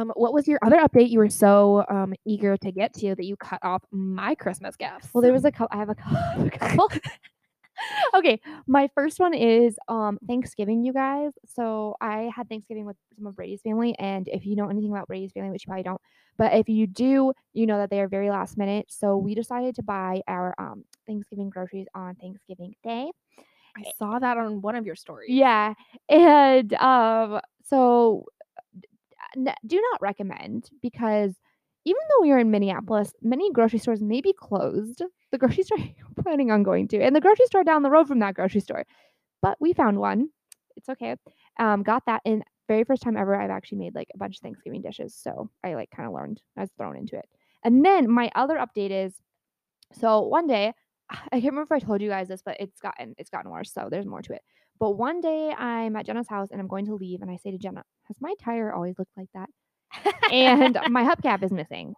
[0.00, 3.24] Um, what was your other update you were so um, eager to get to that
[3.24, 5.08] you cut off my Christmas gifts?
[5.12, 5.76] Well, there was a couple.
[5.76, 6.88] I have a couple.
[8.14, 11.32] okay, my first one is um Thanksgiving, you guys.
[11.46, 15.06] So I had Thanksgiving with some of Brady's family, and if you know anything about
[15.08, 16.00] Brady's family, which you probably don't,
[16.36, 18.86] but if you do, you know that they are very last minute.
[18.88, 23.10] So we decided to buy our um Thanksgiving groceries on Thanksgiving Day.
[23.76, 25.30] I saw that on one of your stories.
[25.30, 25.74] Yeah,
[26.08, 28.26] and um so
[29.36, 31.34] n- do not recommend because
[31.84, 35.02] even though we are in Minneapolis, many grocery stores may be closed.
[35.32, 38.08] The grocery store you're planning on going to, and the grocery store down the road
[38.08, 38.84] from that grocery store.
[39.42, 40.30] But we found one.
[40.76, 41.16] It's okay.
[41.58, 43.34] Um, got that in very first time ever.
[43.34, 46.40] I've actually made like a bunch of Thanksgiving dishes, so I like kind of learned.
[46.56, 47.28] I was thrown into it.
[47.64, 49.14] And then my other update is,
[49.92, 50.72] so one day
[51.10, 53.72] I can't remember if I told you guys this, but it's gotten it's gotten worse.
[53.72, 54.42] So there's more to it.
[54.78, 57.50] But one day I'm at Jenna's house and I'm going to leave, and I say
[57.50, 59.48] to Jenna, "Has my tire always looked like that?"
[60.32, 61.94] and my hubcap is missing.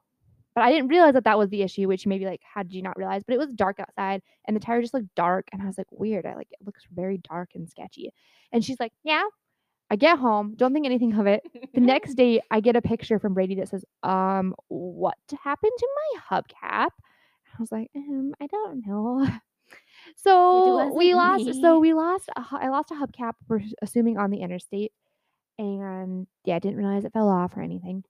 [0.54, 2.82] But I didn't realize that that was the issue, which maybe like how did you
[2.82, 3.22] not realize?
[3.24, 5.86] But it was dark outside and the tire just looked dark, and I was like,
[5.92, 6.26] weird.
[6.26, 8.12] I like it looks very dark and sketchy.
[8.52, 9.22] And she's like, yeah.
[9.92, 11.42] I get home, don't think anything of it.
[11.74, 15.88] The next day, I get a picture from Brady that says, um, what happened to
[15.96, 16.90] my hubcap?
[16.90, 19.28] I was like, um, I don't know.
[20.16, 21.44] So we lost.
[21.60, 22.28] So we lost.
[22.36, 23.34] A, I lost a hubcap.
[23.48, 24.92] We're assuming on the interstate,
[25.58, 28.02] and yeah, I didn't realize it fell off or anything.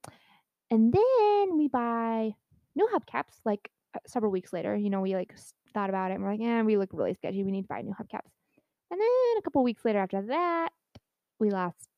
[0.70, 2.34] And then we buy
[2.74, 4.76] new hubcaps like uh, several weeks later.
[4.76, 5.34] You know, we like
[5.74, 7.42] thought about it and we're like, yeah, we look really sketchy.
[7.42, 8.30] We need to buy new hubcaps.
[8.90, 10.70] And then a couple weeks later after that,
[11.38, 11.88] we lost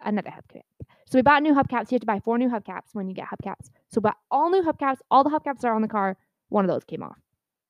[0.00, 0.62] another hubcap.
[1.06, 1.90] So we bought new hubcaps.
[1.90, 3.70] You have to buy four new hubcaps when you get hubcaps.
[3.88, 4.98] So we bought all new hubcaps.
[5.10, 6.16] All the hubcaps are on the car.
[6.48, 7.18] One of those came off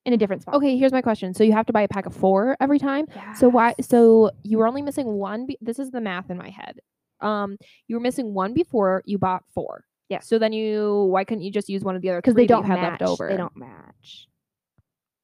[0.05, 0.57] in a different spot.
[0.57, 1.35] Okay, here's my question.
[1.35, 3.07] So you have to buy a pack of four every time.
[3.37, 3.75] So why?
[3.81, 5.47] So you were only missing one.
[5.47, 6.81] Be- this is the math in my head.
[7.21, 9.85] Um, you were missing one before you bought four.
[10.09, 10.29] Yes.
[10.29, 12.21] So then you, why couldn't you just use one of the other?
[12.21, 13.01] because they don't have match.
[13.01, 13.29] left over.
[13.29, 14.29] They don't match.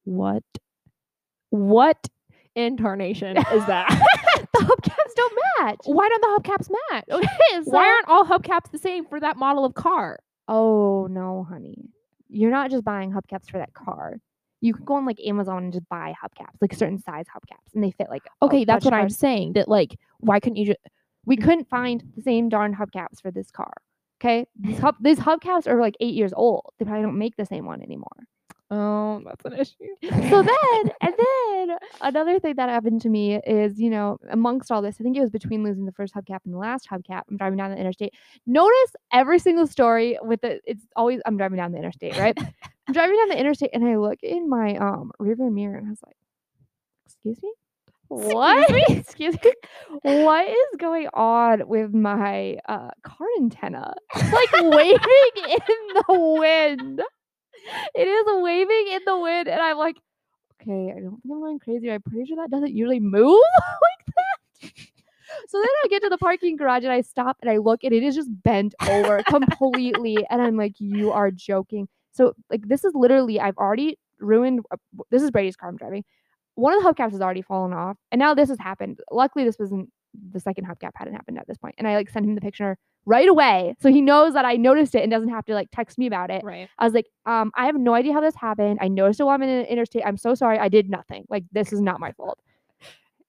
[0.03, 0.43] What?
[1.49, 2.07] What
[2.55, 3.89] incarnation is that?
[4.53, 5.79] the hubcaps don't match.
[5.85, 7.05] Why don't the hubcaps match?
[7.11, 7.27] Okay,
[7.63, 10.19] so Why aren't all hubcaps the same for that model of car?
[10.47, 11.89] Oh no, honey,
[12.29, 14.17] you're not just buying hubcaps for that car.
[14.59, 17.83] You can go on like Amazon and just buy hubcaps, like certain size hubcaps, and
[17.83, 18.23] they fit like.
[18.41, 19.53] Okay, that's what I'm saying.
[19.53, 20.79] That like, why couldn't you just?
[21.25, 23.73] We couldn't find the same darn hubcaps for this car.
[24.21, 26.73] Okay, these hub these hubcaps are like eight years old.
[26.77, 28.27] They probably don't make the same one anymore.
[28.69, 30.29] Oh, that's an issue.
[30.29, 34.81] so then and then another thing that happened to me is you know amongst all
[34.81, 37.35] this i think it was between losing the first hubcap and the last hubcap i'm
[37.35, 38.13] driving down the interstate
[38.47, 42.37] notice every single story with the it's always i'm driving down the interstate right
[42.87, 45.89] i'm driving down the interstate and i look in my um rearview mirror and i
[45.89, 46.15] was like
[47.07, 47.51] excuse me
[48.11, 48.67] what?
[48.89, 49.53] excuse me?
[50.01, 53.93] What is going on with my uh car antenna?
[54.15, 54.99] It's like waving
[55.47, 57.01] in the wind.
[57.95, 59.95] It is waving in the wind and i'm like
[60.61, 63.39] okay i don't think i'm going crazy i'm pretty sure that doesn't usually move
[63.81, 64.71] like that.
[65.47, 67.93] So then i get to the parking garage and i stop and i look and
[67.93, 71.87] it is just bent over completely and i'm like you are joking.
[72.11, 74.77] So like this is literally i've already ruined a-
[75.11, 76.03] this is brady's car i'm driving
[76.61, 79.57] one of the hubcaps has already fallen off and now this has happened luckily this
[79.59, 79.89] wasn't
[80.31, 82.77] the second hubcap hadn't happened at this point and i like sent him the picture
[83.05, 85.97] right away so he knows that i noticed it and doesn't have to like text
[85.97, 86.67] me about it Right.
[86.77, 88.79] I was like, um, I have no idea how this happened.
[88.81, 90.03] I noticed it while I'm in an interstate.
[90.05, 90.57] I'm so sorry.
[90.59, 91.25] I did nothing.
[91.29, 92.39] Like this is not my fault.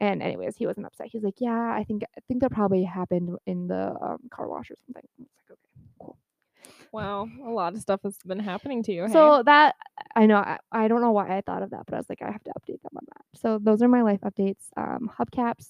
[0.00, 1.08] And anyways, he wasn't upset.
[1.12, 4.70] He's like, yeah, I think I think that probably happened in the um, car wash
[4.70, 5.04] or something.
[5.20, 5.71] I was like, okay.
[6.92, 9.06] Wow, a lot of stuff has been happening to you.
[9.06, 9.12] hey?
[9.12, 9.76] So that
[10.14, 12.20] I know I, I don't know why I thought of that, but I was like,
[12.20, 13.40] I have to update them on that.
[13.40, 15.68] So those are my life updates: um, hubcaps,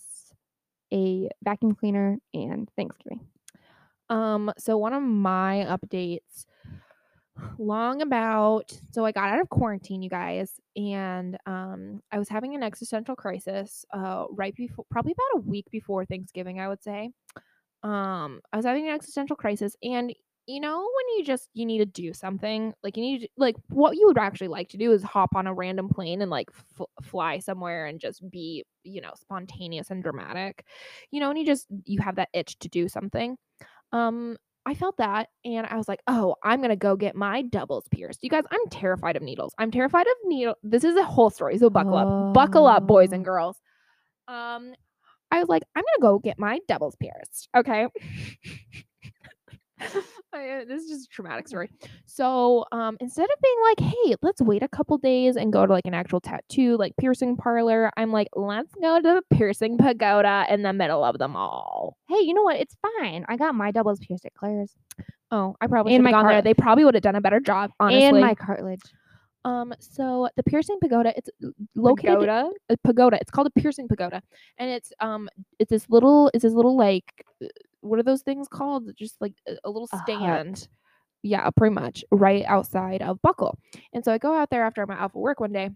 [0.93, 3.21] a vacuum cleaner, and Thanksgiving.
[4.11, 6.47] Um, so one of my updates
[7.59, 12.55] long about so I got out of quarantine, you guys, and um I was having
[12.55, 17.11] an existential crisis uh right before probably about a week before Thanksgiving, I would say.
[17.83, 20.13] Um I was having an existential crisis and
[20.53, 23.57] you know when you just you need to do something like you need to, like
[23.69, 26.49] what you would actually like to do is hop on a random plane and like
[26.79, 30.67] f- fly somewhere and just be you know spontaneous and dramatic
[31.11, 33.37] you know and you just you have that itch to do something
[33.93, 37.43] um I felt that and I was like, "Oh, I'm going to go get my
[37.43, 39.53] doubles pierced." You guys, I'm terrified of needles.
[39.59, 40.55] I'm terrified of needle.
[40.63, 42.33] This is a whole story, so buckle up.
[42.33, 43.25] Buckle up, boys and Oh.
[43.25, 43.57] girls.
[44.29, 44.75] Um
[45.33, 47.49] I was like, I'm gonna go get my doubles pierced.
[47.57, 47.89] Okay.
[50.35, 51.71] I, uh, this is just a traumatic story.
[52.07, 55.73] So, um, instead of being like, "Hey, let's wait a couple days and go to
[55.73, 60.47] like an actual tattoo, like piercing parlor," I'm like, "Let's go to the piercing pagoda
[60.49, 62.57] in the middle of them all." Hey, you know what?
[62.57, 63.25] It's fine.
[63.29, 64.75] I got my doubles pierced at Claire's
[65.33, 66.43] Oh, I probably should have gone there.
[66.43, 68.05] They probably would have done a better job, honestly.
[68.05, 68.83] and my cartilage.
[69.45, 71.31] Um, so the piercing pagoda, it's
[71.75, 72.51] located Pagoda?
[72.69, 73.19] a pagoda.
[73.21, 74.23] It's called a piercing pagoda,
[74.59, 75.29] and it's um,
[75.59, 77.49] it's this little, it's this little like, uh,
[77.83, 78.91] what are those things called?
[78.97, 80.03] Just like a, a little hut.
[80.05, 80.69] stand.
[81.23, 83.57] Yeah, pretty much right outside of Buckle.
[83.93, 85.71] And so I go out there after I'm out of work one day,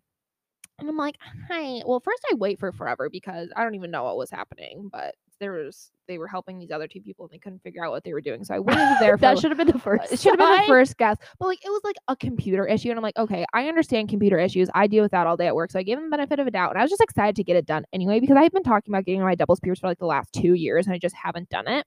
[0.79, 1.17] and I'm like,
[1.49, 1.83] hi.
[1.87, 5.15] Well, first I wait for forever because I don't even know what was happening, but
[5.39, 8.05] there was they were helping these other two people and they couldn't figure out what
[8.05, 8.45] they were doing.
[8.45, 10.13] So I waited there that should have been the first.
[10.13, 11.17] it should have been the first guess.
[11.39, 12.91] But like it was like a computer issue.
[12.91, 14.69] And I'm like, okay, I understand computer issues.
[14.75, 15.71] I deal with that all day at work.
[15.71, 16.71] So I gave them the benefit of a doubt.
[16.71, 19.05] And I was just excited to get it done anyway, because I've been talking about
[19.05, 21.69] getting my doubles pierced for like the last two years and I just haven't done
[21.69, 21.87] it.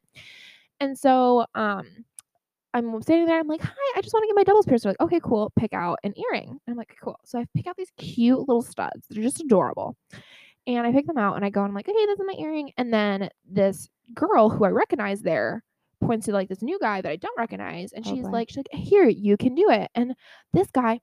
[0.80, 1.86] And so um
[2.74, 4.84] I'm sitting there, I'm like, hi, I just want to get my doubles pierced.
[4.84, 5.52] They're like, okay, cool.
[5.58, 6.50] Pick out an earring.
[6.50, 7.20] And I'm like, cool.
[7.26, 9.08] So I pick out these cute little studs.
[9.10, 9.96] They're just adorable.
[10.68, 12.36] And I pick them out and I go and I'm like, okay, this is my
[12.38, 12.72] earring.
[12.78, 15.64] And then this girl who I recognize there
[16.02, 17.92] points to like this new guy that I don't recognize.
[17.92, 18.30] And Oh, she's boy.
[18.32, 19.90] like, she's like, here, you can do it.
[19.96, 20.14] And
[20.54, 21.00] this guy,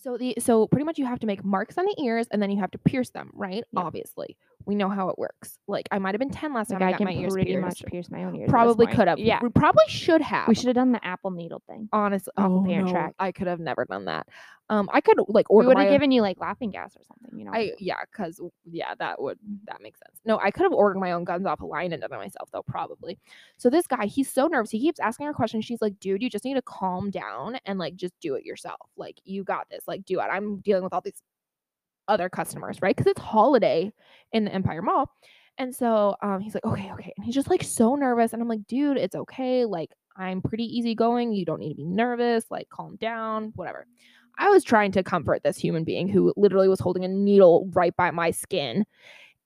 [0.00, 2.50] so the so pretty much you have to make marks on the ears and then
[2.50, 3.64] you have to pierce them, right?
[3.72, 3.84] Yep.
[3.84, 4.36] Obviously.
[4.66, 5.58] We know how it works.
[5.66, 7.52] Like I might have been 10 last Like time I got can my ears pretty
[7.52, 7.82] pierced.
[7.82, 8.50] much pierce my own ears.
[8.50, 9.18] Probably could have.
[9.18, 9.40] Yeah.
[9.42, 10.46] We probably should have.
[10.46, 11.88] We should have done the apple needle thing.
[11.92, 13.14] honestly oh, no, Track.
[13.18, 14.26] I could have never done that.
[14.68, 15.68] Um I could like order.
[15.68, 17.52] We would have given you like laughing gas or something, you know.
[17.52, 18.40] I yeah, because
[18.70, 20.20] yeah, that would that makes sense.
[20.26, 22.50] No, I could have ordered my own guns off a line and done it myself
[22.52, 23.18] though, probably.
[23.56, 24.70] So this guy, he's so nervous.
[24.70, 25.64] He keeps asking her questions.
[25.64, 28.90] She's like, dude, you just need to calm down and like just do it yourself.
[28.96, 29.84] Like you got this.
[29.86, 30.24] Like do it.
[30.24, 31.22] I'm dealing with all these
[32.08, 32.96] other customers, right?
[32.96, 33.92] Because it's holiday
[34.32, 35.10] in the Empire Mall.
[35.58, 37.12] And so um he's like, okay, okay.
[37.16, 38.32] And he's just like so nervous.
[38.32, 39.64] And I'm like, dude, it's okay.
[39.64, 41.32] Like, I'm pretty easygoing.
[41.32, 42.44] You don't need to be nervous.
[42.50, 43.86] Like, calm down, whatever.
[44.38, 47.94] I was trying to comfort this human being who literally was holding a needle right
[47.96, 48.84] by my skin.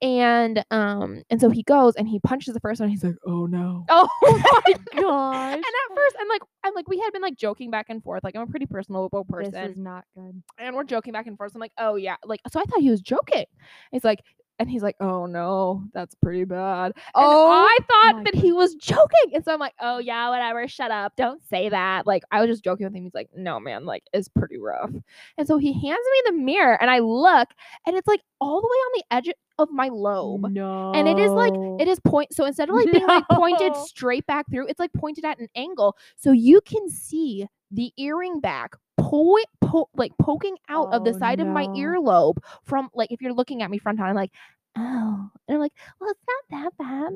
[0.03, 2.91] And um, and so he goes and he punches the first one.
[2.91, 3.85] He's like, oh no.
[3.89, 4.09] oh
[4.67, 5.55] my gosh.
[5.55, 8.25] And at first, I'm like, I'm like, we had been like joking back and forth.
[8.25, 10.43] Like, I'm a pretty personable person This is not good.
[10.59, 11.53] and we're joking back and forth.
[11.53, 13.45] So I'm like, oh yeah, like so I thought he was joking.
[13.93, 14.23] He's like,
[14.59, 16.93] and he's like, oh no, that's pretty bad.
[17.15, 20.91] And I thought that he was joking, and so I'm like, oh yeah, whatever, shut
[20.91, 22.07] up, don't say that.
[22.07, 23.03] Like I was just joking with him.
[23.05, 24.91] He's like, no man, like it's pretty rough.
[25.39, 27.49] And so he hands me the mirror, and I look,
[27.87, 30.51] and it's like all the way on the edge of my lobe.
[30.51, 30.93] No.
[30.93, 32.33] And it is like it is point.
[32.35, 35.49] So instead of like being like pointed straight back through, it's like pointed at an
[35.55, 41.13] angle, so you can see the earring back point po- like poking out of the
[41.15, 44.09] Oh, side of my earlobe from like if you're looking at me front on.
[44.09, 44.33] I'm like,
[44.77, 47.13] oh, and I'm like, well, it's not that bad.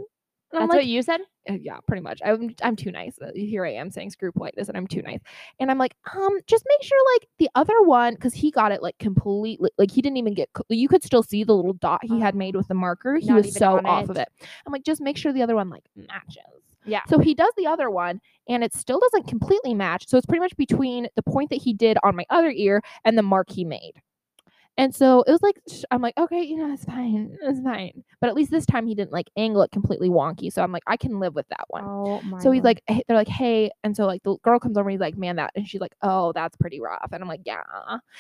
[0.53, 1.21] That's like, what you said?
[1.49, 2.21] uh, yeah, pretty much.
[2.25, 3.19] I'm I'm too nice.
[3.21, 5.21] Uh, Here I am saying screw politeness, and I'm too nice.
[5.61, 8.83] And I'm like, um, just make sure like the other one, because he got it
[8.83, 10.49] like completely, like he didn't even get.
[10.69, 13.17] You could still see the little dot he had made with the marker.
[13.17, 14.11] He Not was so off it.
[14.11, 14.29] of it.
[14.67, 16.43] I'm like, just make sure the other one like matches.
[16.85, 17.03] Yeah.
[17.09, 20.07] So he does the other one, and it still doesn't completely match.
[20.09, 23.19] So it's pretty much between the point that he did on my other ear and
[23.19, 23.95] the mark he made.
[24.79, 25.57] And so it was like
[25.91, 28.05] I'm like, okay, you know, it's fine, it's fine.
[28.21, 30.53] But at least this time he didn't like angle it completely wonky.
[30.53, 31.85] So I'm like, I can live with that one.
[31.85, 34.89] Oh my So he's like, they're like, hey, and so like the girl comes over
[34.89, 37.41] and he's like, man, that, and she's like, oh, that's pretty rough, and I'm like,
[37.45, 37.63] yeah.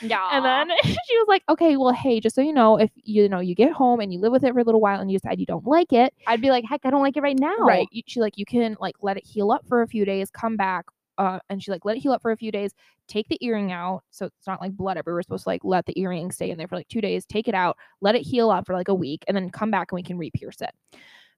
[0.00, 0.28] yeah.
[0.32, 3.40] And then she was like, okay, well, hey, just so you know, if you know
[3.40, 5.38] you get home and you live with it for a little while and you decide
[5.38, 7.56] you don't like it, I'd be like, heck, I don't like it right now.
[7.58, 7.88] right?
[8.06, 10.86] She like, you can like let it heal up for a few days, come back,
[11.18, 12.72] uh, and she like let it heal up for a few days,
[13.08, 15.18] take the earring out, so it's not like blood everywhere.
[15.18, 17.48] We're supposed to like let the earring stay in there for like two days, take
[17.48, 19.96] it out, let it heal up for like a week, and then come back and
[19.96, 20.70] we can re-pierce it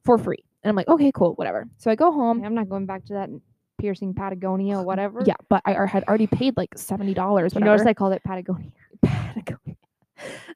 [0.05, 0.45] for free.
[0.63, 1.67] And I'm like, okay, cool, whatever.
[1.77, 2.43] So I go home.
[2.45, 3.31] I'm not going back to that
[3.79, 5.23] piercing Patagonia or whatever.
[5.25, 7.55] Yeah, but I had already paid like seventy dollars.
[7.55, 8.71] You notice I called it Patagonia.
[9.03, 9.77] Patagonia.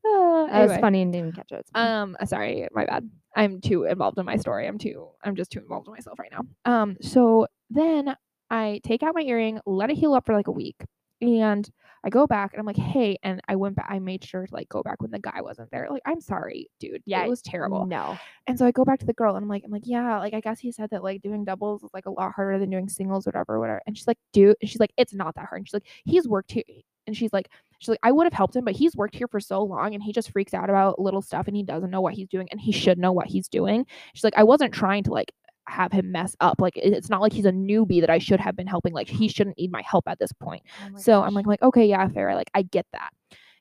[0.05, 1.65] Uh, That was funny and didn't catch it.
[1.77, 3.09] Um, uh, sorry, my bad.
[3.37, 4.67] I'm too involved in my story.
[4.67, 5.09] I'm too.
[5.23, 6.43] I'm just too involved in myself right now.
[6.65, 8.17] Um, so then
[8.53, 10.77] I take out my earring, let it heal up for like a week,
[11.23, 11.69] and
[12.05, 13.87] I go back and I'm like, hey, and I went back.
[13.89, 15.87] I made sure to like go back when the guy wasn't there.
[15.89, 17.03] Like, I'm sorry, dude.
[17.07, 17.87] Yeah, it was terrible.
[17.87, 18.19] No.
[18.49, 20.35] And so I go back to the girl and I'm like, I'm like, yeah, like
[20.35, 22.89] I guess he said that like doing doubles is like a lot harder than doing
[22.89, 23.81] singles, whatever, whatever.
[23.87, 25.61] And she's like, dude, and she's like, it's not that hard.
[25.61, 26.65] And she's like, he's worked here.
[27.07, 27.49] And she's like,
[27.79, 30.03] she's like, I would have helped him, but he's worked here for so long and
[30.03, 32.61] he just freaks out about little stuff and he doesn't know what he's doing and
[32.61, 33.87] he should know what he's doing.
[34.15, 35.33] She's like, I wasn't trying to like
[35.69, 36.61] have him mess up.
[36.61, 38.93] Like it's not like he's a newbie that I should have been helping.
[38.93, 40.63] Like he shouldn't need my help at this point.
[40.83, 41.29] Oh So gosh.
[41.29, 42.35] I'm like, like, okay, yeah, fair.
[42.35, 43.11] Like, I get that.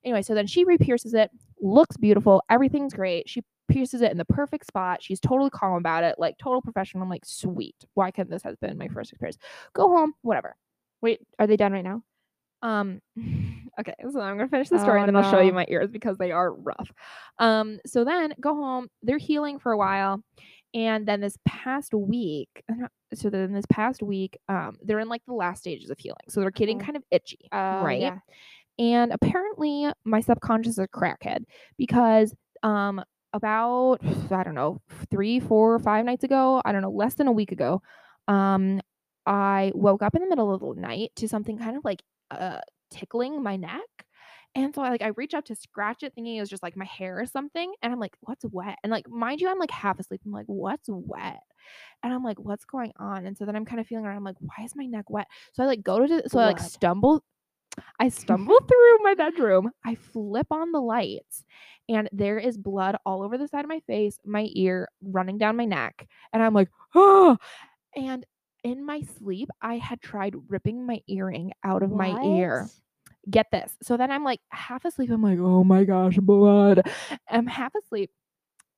[0.04, 1.30] Anyway, so then she re-pierces it,
[1.62, 3.30] looks beautiful, everything's great.
[3.30, 5.02] She pierces it in the perfect spot.
[5.04, 7.04] She's totally calm about it, like total professional.
[7.04, 7.76] I'm like, sweet.
[7.94, 9.38] Why couldn't this have been my first experience?
[9.74, 10.56] Go home, whatever.
[11.02, 12.02] Wait, are they done right now?
[12.64, 13.02] Um,
[13.80, 15.90] okay, so I'm gonna finish the story Oh, and then I'll show you my ears
[15.90, 16.92] because they are rough.
[17.40, 18.88] Um, so then go home.
[19.02, 20.22] They're healing for a while,
[20.74, 25.24] and then this past week, uh, so then this past week, um, they're in like
[25.28, 28.02] the last stages of healing, so they're getting kind of itchy, Uh, right?
[28.02, 28.20] Yeah.
[28.80, 31.44] And apparently, my subconscious is a crackhead
[31.78, 33.04] because um
[33.34, 34.00] about
[34.32, 37.52] I don't know three, four, five nights ago, I don't know, less than a week
[37.52, 37.82] ago,
[38.28, 38.82] um,
[39.26, 42.02] I woke up in the middle of the night to something kind of like
[42.32, 42.60] uh
[42.92, 44.06] tickling my neck.
[44.54, 46.76] And so I like I reach out to scratch it, thinking it was just like
[46.76, 47.74] my hair or something.
[47.82, 48.78] And I'm like, what's wet?
[48.84, 50.22] And like, mind you, I'm like half asleep.
[50.26, 51.40] I'm like, what's wet?
[52.04, 53.26] And I'm like, what's going on?
[53.26, 54.18] And so then I'm kind of feeling around.
[54.18, 55.28] I'm like, why is my neck wet?
[55.54, 57.24] So I like go to so I like stumble.
[58.00, 59.72] I stumble through my bedroom.
[59.86, 61.46] I flip on the lights,
[61.88, 65.56] and there is blood all over the side of my face, my ear, running down
[65.56, 66.08] my neck.
[66.34, 67.38] And I'm like, oh.
[67.96, 68.26] And
[68.64, 72.72] in my sleep, I had tried ripping my earring out of my ear What?
[73.30, 73.78] Get this.
[73.82, 75.12] So then I'm like half asleep.
[75.12, 76.90] I'm like, oh my gosh, blood.
[77.30, 78.12] I'm half asleep.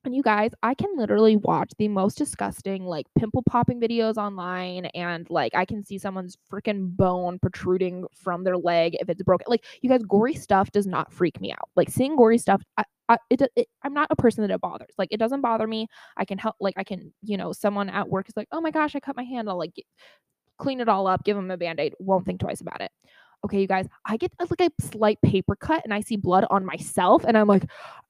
[0.06, 4.88] And you guys, I can literally watch the most disgusting, like pimple popping videos online,
[4.88, 9.46] and like I can see someone's freaking bone protruding from their leg if it's broken.
[9.48, 11.70] Like, you guys, gory stuff does not freak me out.
[11.78, 14.94] Like, seeing gory stuff, I, I, it, it, I'm not a person that it bothers.
[14.98, 15.88] Like, it doesn't bother me.
[16.18, 18.72] I can help, like, I can, you know, someone at work is like, oh my
[18.72, 19.48] gosh, I cut my hand.
[19.48, 19.82] I'll like
[20.58, 22.92] clean it all up, give them a band aid, won't think twice about it.
[23.46, 26.46] Okay, you guys, I get a, like a slight paper cut and I see blood
[26.50, 27.66] on myself and I'm like,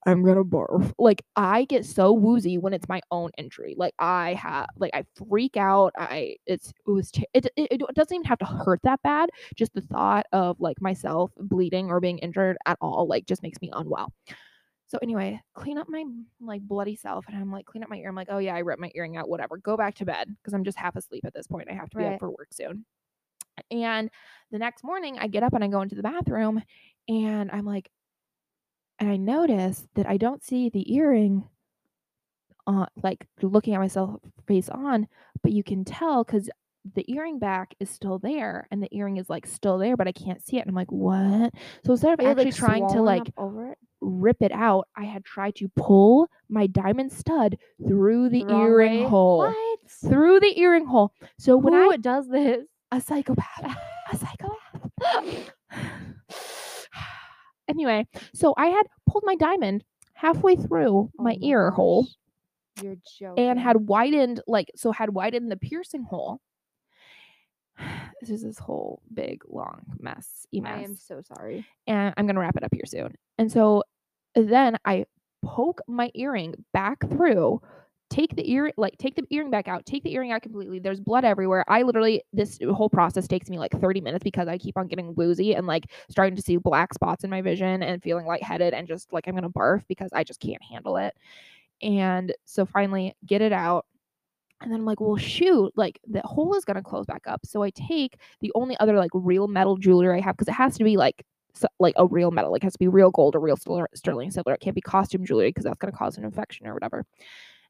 [0.06, 0.94] I'm gonna barf.
[1.00, 3.74] Like I get so woozy when it's my own injury.
[3.78, 5.94] Like I have, like I freak out.
[5.98, 9.30] I it's it was it, it it doesn't even have to hurt that bad.
[9.56, 13.60] Just the thought of like myself bleeding or being injured at all like just makes
[13.62, 14.14] me unwell.
[14.88, 16.04] So anyway, clean up my
[16.40, 18.10] like bloody self, and I'm like, clean up my ear.
[18.10, 19.28] I'm like, oh yeah, I ripped my earring out.
[19.30, 19.58] Whatever.
[19.58, 21.70] Go back to bed because I'm just half asleep at this point.
[21.70, 22.14] I have to be Right.
[22.16, 22.86] up for work soon.
[23.72, 24.10] And
[24.52, 26.62] the next morning, I get up and I go into the bathroom,
[27.08, 27.90] and I'm like,
[29.00, 31.48] and I notice that I don't see the earring
[32.68, 35.08] on, like looking at myself face on,
[35.42, 36.50] but you can tell because
[36.96, 40.12] the earring back is still there, and the earring is like still there, but I
[40.12, 40.62] can't see it.
[40.62, 41.54] And I'm like, what?
[41.86, 45.24] So instead of actually like, trying to like over it rip it out, I had
[45.26, 49.10] tried to pull my diamond stud through the, The wrong earring way?
[49.10, 49.38] hole.
[49.40, 49.80] What?
[49.88, 51.14] Through the earring hole.
[51.40, 52.66] So when Who I does this?
[52.98, 53.76] A psychopath.
[54.12, 55.52] A psychopath.
[57.68, 59.84] anyway, so I had pulled my diamond
[60.14, 62.08] halfway through Oh my ear hole.
[62.82, 63.46] You're joking.
[63.50, 66.40] and had widened like so had widened the piercing hole.
[68.22, 70.48] This is this whole big long mess.
[70.56, 71.66] I mess am so sorry.
[71.88, 73.16] and I'm gonna wrap it up here soon.
[73.38, 73.84] And so
[74.34, 75.06] then I
[75.44, 77.62] poke my earring back through,
[78.14, 80.78] take the ear like take the earring back out, take the earring out completely.
[80.78, 81.66] There's blood everywhere.
[81.68, 85.16] I literally this whole process takes me like 30 minutes because I keep on getting
[85.16, 88.88] woozy and like starting to see black spots in my vision and feeling lightheaded and
[88.88, 91.16] just like I'm gonna barf because I just can't handle it.
[91.82, 93.86] And so finally get it out.
[94.62, 97.46] And then I'm like, well, shoot, like the hole is gonna close back up.
[97.46, 100.78] So I take the only other like real metal jewelry I have because it has
[100.78, 103.40] to be like so, like a real metal, like has to be real gold or
[103.40, 104.54] real sterling silver.
[104.54, 107.06] It can't be costume jewelry because that's gonna cause an infection or whatever.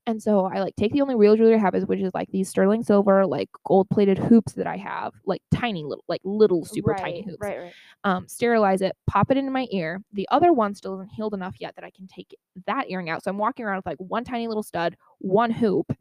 [0.05, 2.29] And so I like take the only real jewelry I have is which is like
[2.29, 6.65] these sterling silver, like gold plated hoops that I have, like tiny little, like little
[6.65, 7.73] super tiny hoops Right, right.
[8.03, 10.01] um, sterilize it, pop it into my ear.
[10.11, 12.35] The other one still isn't healed enough yet that I can take
[12.65, 13.23] that earring out.
[13.23, 15.95] So I'm walking around with like one tiny little stud, one hoop.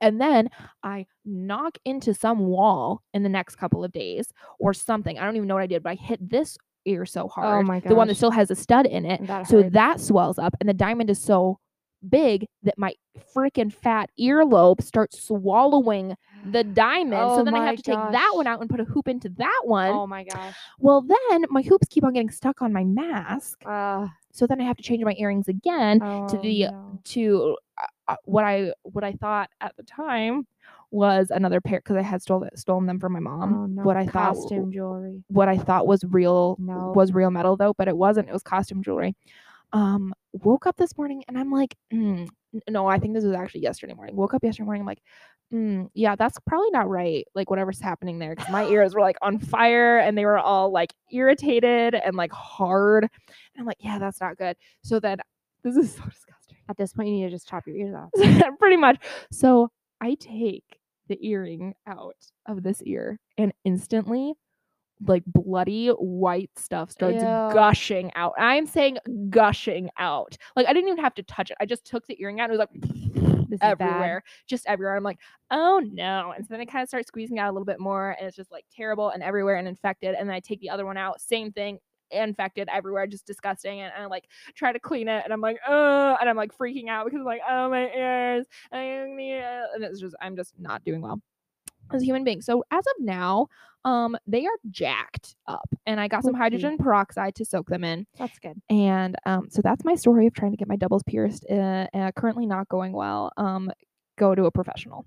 [0.00, 0.48] And then
[0.82, 5.18] I knock into some wall in the next couple of days or something.
[5.18, 6.56] I don't even know what I did, but I hit this
[6.86, 7.62] ear so hard.
[7.64, 7.90] Oh my god.
[7.90, 9.24] The one that still has a stud in it.
[9.26, 9.74] That So hurts.
[9.74, 11.58] that swells up, and the diamond is so
[12.08, 12.94] big that my
[13.34, 16.16] freaking fat earlobe starts swallowing
[16.50, 17.14] the diamond.
[17.22, 19.28] Oh so then I have to take that one out and put a hoop into
[19.38, 19.90] that one.
[19.90, 20.54] Oh my gosh.
[20.78, 23.62] Well, then my hoops keep on getting stuck on my mask.
[23.64, 26.98] Uh, So then I have to change my earrings again oh, the- no.
[27.04, 30.46] to uh, uh, what I what I thought at the time
[30.90, 33.54] was another pair because I had stolen stolen them from my mom.
[33.54, 33.82] oh, no.
[33.82, 35.22] What I thought costume jewelry.
[35.28, 36.92] what I thought was real No.
[36.94, 38.28] was real metal though, but it wasn't.
[38.28, 39.14] It was costume jewelry.
[39.72, 42.28] Um, woke up this morning and I'm like, mm,
[42.68, 44.16] no, I think this was actually yesterday morning.
[44.16, 44.82] Woke up yesterday morning.
[44.82, 45.02] I'm like,
[45.52, 47.26] mm, yeah, that's probably not right.
[47.34, 50.70] Like whatever's happening there, because my ears were like on fire and they were all
[50.70, 53.04] like irritated and like hard.
[53.04, 54.56] And I'm like, yeah, that's not good.
[54.82, 55.18] So then
[55.64, 56.56] this is so disgusting.
[56.68, 58.10] At this point, you need to just chop your ears off.
[58.58, 58.98] Pretty much.
[59.30, 59.68] So
[60.00, 60.64] I take
[61.08, 62.16] the earring out
[62.46, 64.34] of this ear and instantly
[65.06, 67.54] like bloody white stuff starts Ew.
[67.54, 68.34] gushing out.
[68.38, 68.98] I am saying
[69.30, 70.36] gushing out.
[70.56, 71.56] Like I didn't even have to touch it.
[71.60, 73.82] I just took the earring out and it was like This is bad.
[73.82, 74.96] everywhere, just everywhere.
[74.96, 75.18] I'm like,
[75.50, 76.32] oh no.
[76.34, 78.36] And so then it kind of starts squeezing out a little bit more, and it's
[78.36, 80.14] just like terrible and everywhere and infected.
[80.14, 81.78] And then I take the other one out, same thing,
[82.10, 83.82] infected everywhere, just disgusting.
[83.82, 84.24] And I like
[84.54, 87.26] try to clean it, and I'm like, oh, and I'm like freaking out because I'm
[87.26, 89.64] like, oh my ears, I need it.
[89.74, 91.20] and it's just I'm just not doing well
[91.94, 92.40] as a human being.
[92.40, 93.48] So as of now,
[93.84, 98.06] um, they are jacked up, and I got some hydrogen peroxide to soak them in.
[98.18, 98.60] That's good.
[98.70, 101.44] And um, so that's my story of trying to get my doubles pierced.
[101.50, 103.32] Uh, uh, currently not going well.
[103.36, 103.72] Um,
[104.18, 105.04] go to a professional,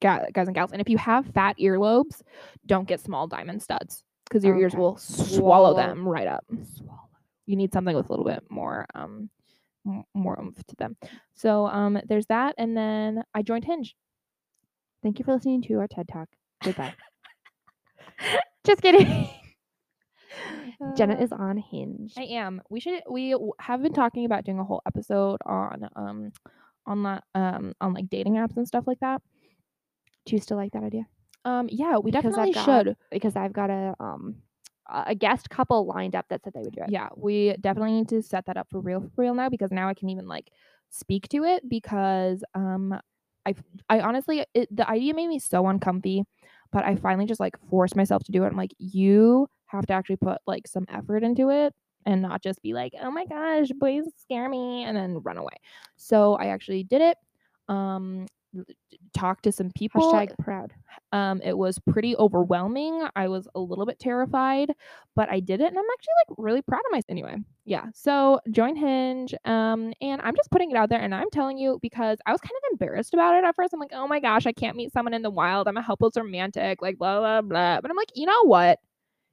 [0.00, 0.72] Ga- guys and gals.
[0.72, 2.22] And if you have fat earlobes,
[2.66, 5.74] don't get small diamond studs because your ears will swallow Swallow.
[5.76, 6.44] them right up.
[6.76, 7.00] Swallow.
[7.46, 9.28] You need something with a little bit more um
[10.14, 10.96] more oomph to them.
[11.34, 13.94] So um, there's that, and then I joined Hinge.
[15.02, 16.28] Thank you for listening to our TED Talk.
[16.62, 16.94] Goodbye.
[18.66, 19.28] Just kidding.
[20.96, 22.12] Jenna Uh, is on Hinge.
[22.16, 22.60] I am.
[22.70, 23.02] We should.
[23.10, 26.32] We have been talking about doing a whole episode on um
[26.86, 29.22] on that um on like dating apps and stuff like that.
[30.26, 31.06] Do you still like that idea?
[31.44, 32.96] Um, yeah, we Because definitely I've got- should.
[33.10, 34.36] Because I've got a um
[34.88, 36.90] a a guest couple lined up that said they would do it.
[36.90, 39.88] Yeah, we definitely need to set that up for real, for real now because now
[39.88, 40.50] I can even like
[40.90, 42.94] speak to it because um
[43.48, 43.54] I
[43.98, 46.24] I honestly it, the idea made me so uncomfy,
[46.72, 48.48] but I finally just like forced myself to do it.
[48.48, 51.74] I'm like, you have to actually put like some effort into it
[52.06, 55.56] and not just be like, oh my gosh, boys scare me and then run away.
[55.96, 57.18] So I actually did it.
[57.68, 58.26] Um,
[59.14, 60.12] talked to some people.
[60.12, 60.72] Hashtag proud.
[61.12, 63.06] Um, it was pretty overwhelming.
[63.16, 64.72] I was a little bit terrified,
[65.14, 67.04] but I did it, and I'm actually like really proud of myself.
[67.08, 67.86] Anyway, yeah.
[67.94, 71.78] So join Hinge, um, and I'm just putting it out there, and I'm telling you
[71.82, 73.72] because I was kind of embarrassed about it at first.
[73.72, 75.68] I'm like, oh my gosh, I can't meet someone in the wild.
[75.68, 77.80] I'm a helpless romantic, like blah blah blah.
[77.80, 78.78] But I'm like, you know what?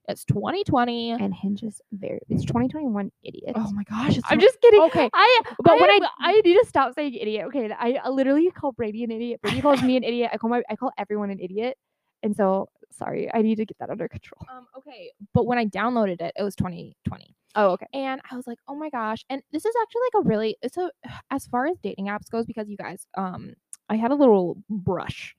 [0.07, 1.11] It's 2020.
[1.11, 2.19] And Hinge is very.
[2.29, 3.11] It's 2021.
[3.23, 3.53] Idiot.
[3.55, 4.81] Oh my gosh, it's I'm so- just kidding.
[4.81, 5.09] okay.
[5.13, 7.45] I But I when I- I need to stop saying idiot.
[7.47, 9.41] Okay, I, I literally call Brady an idiot.
[9.41, 10.29] Brady calls me an idiot.
[10.33, 11.77] I call my I call everyone an idiot.
[12.23, 14.39] And so sorry, I need to get that under control.
[14.51, 17.35] Um, okay, but when I downloaded it, it was 2020.
[17.57, 17.85] Oh, okay.
[17.93, 20.75] and I was like, "Oh my gosh!" And this is actually like a really it's
[20.77, 20.89] a
[21.31, 23.53] as far as dating apps goes because you guys, um,
[23.89, 25.35] I had a little brush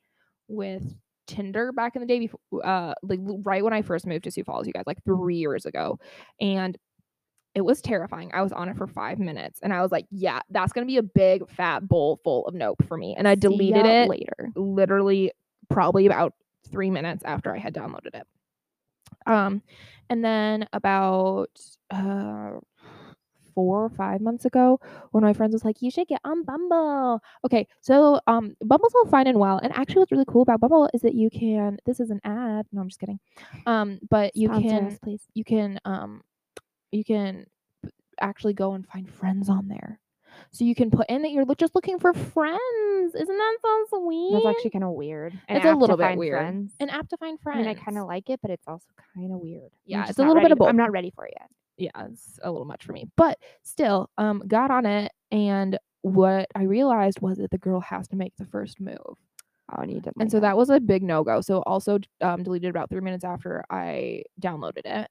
[0.49, 0.83] with
[1.27, 4.45] Tinder back in the day before, uh, like right when I first moved to Sioux
[4.45, 5.99] Falls, you guys, like three years ago,
[6.41, 6.77] and
[7.55, 8.31] it was terrifying.
[8.35, 10.99] I was on it for five minutes, and I was like, "Yeah, that's gonna be
[10.99, 14.51] a big fat bowl full of nope for me," and I deleted it later.
[14.55, 15.33] literally
[15.71, 16.35] probably about
[16.71, 18.27] three minutes after I had downloaded it.
[19.27, 19.63] Um,
[20.11, 21.51] and then about
[21.91, 22.53] uh
[23.57, 24.79] four or five months ago,
[25.11, 28.95] one of my friends was like, "You should get on Bumble." Okay, so um, Bumble's
[28.95, 31.79] all fine and well, and actually, what's really cool about Bumble is that you can.
[31.87, 32.67] This is an ad.
[32.71, 33.19] No, I'm just kidding.
[33.67, 35.23] Um, but you Sponsor can us, please.
[35.35, 36.23] you can um
[36.93, 37.47] you can
[38.21, 39.99] actually go and find friends on there.
[40.51, 43.15] So you can put in that you're just looking for friends.
[43.15, 44.33] Isn't that so sweet?
[44.35, 45.33] That's actually kind of weird.
[45.49, 46.39] An It's a little bit weird.
[46.39, 46.75] Friends.
[46.79, 47.59] an app to find I friends.
[47.67, 48.85] mean, I kind of like it, but it's also
[49.15, 49.63] kind of weird.
[49.65, 51.49] I'm Yeah, it's a little bit of to- I'm not ready for it yet.
[51.79, 53.07] Yeah, it's a little much for me.
[53.17, 58.09] But still, um, got on it, and what I realized was that the girl has
[58.09, 59.17] to make the first move, Oh,
[59.83, 60.13] I need to.
[60.21, 61.41] and so that was a big no go.
[61.41, 65.09] So also um, deleted about three minutes after I downloaded it.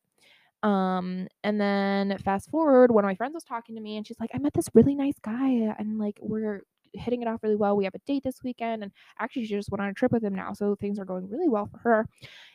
[0.63, 4.20] Um, and then fast forward, one of my friends was talking to me, and she's
[4.20, 6.61] like, "I met this really nice guy, and like we're
[6.97, 7.75] hitting it off really well.
[7.75, 10.23] We have a date this weekend, and actually, she just went on a trip with
[10.23, 12.07] him now, so things are going really well for her."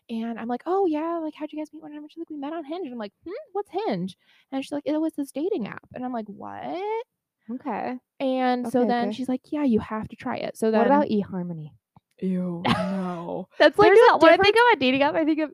[0.09, 2.07] And I'm like, "Oh yeah, like how'd you guys meet?" Whatever.
[2.09, 4.17] She's like, "We met on Hinge." And I'm like, "Hmm, what's Hinge?"
[4.53, 6.81] And she's like, "It was this dating app." And I'm like, "What?"
[7.51, 7.97] okay.
[8.21, 9.17] And so then okay.
[9.17, 11.71] she's like, "Yeah, you have to try it." So then, What about eHarmony?
[12.23, 12.63] ew?
[12.67, 15.51] No, That's like like a when I think of a dating app, I think of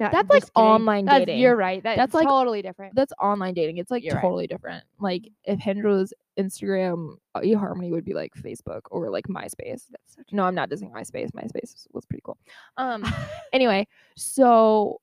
[0.00, 0.52] no, That's like kidding.
[0.54, 1.40] online That's- dating.
[1.40, 1.82] You're right.
[1.82, 2.94] That's, That's like- totally different.
[2.94, 3.78] that's online dating.
[3.78, 4.22] It's like You're right.
[4.22, 4.84] totally different.
[5.00, 9.82] Like if Hinge was Instagram, uh, eHarmony would be like Facebook or like MySpace.
[9.90, 11.30] That's No, I'm not dissing MySpace.
[11.32, 12.38] MySpace was- was pretty cool.
[12.76, 13.04] Um,
[13.52, 13.86] anyway,
[14.16, 15.00] so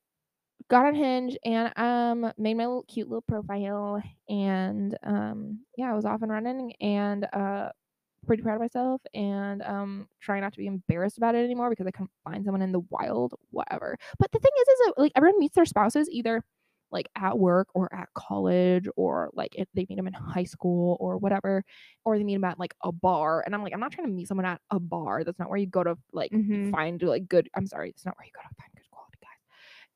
[0.68, 5.94] got on Hinge and um made my little cute little profile and um yeah, I
[5.94, 7.70] was off and running and uh
[8.26, 11.86] pretty proud of myself and um trying not to be embarrassed about it anymore because
[11.86, 13.96] I couldn't find someone in the wild, whatever.
[14.18, 16.42] But the thing is is that like everyone meets their spouses either
[16.90, 20.96] like at work or at college or like if they meet them in high school
[21.00, 21.64] or whatever
[22.04, 24.12] or they meet them at like a bar and i'm like i'm not trying to
[24.12, 26.76] meet someone at a bar that's not where you go to like Mhm.
[26.76, 29.40] find like good i'm sorry it's not where you go to find good quality guys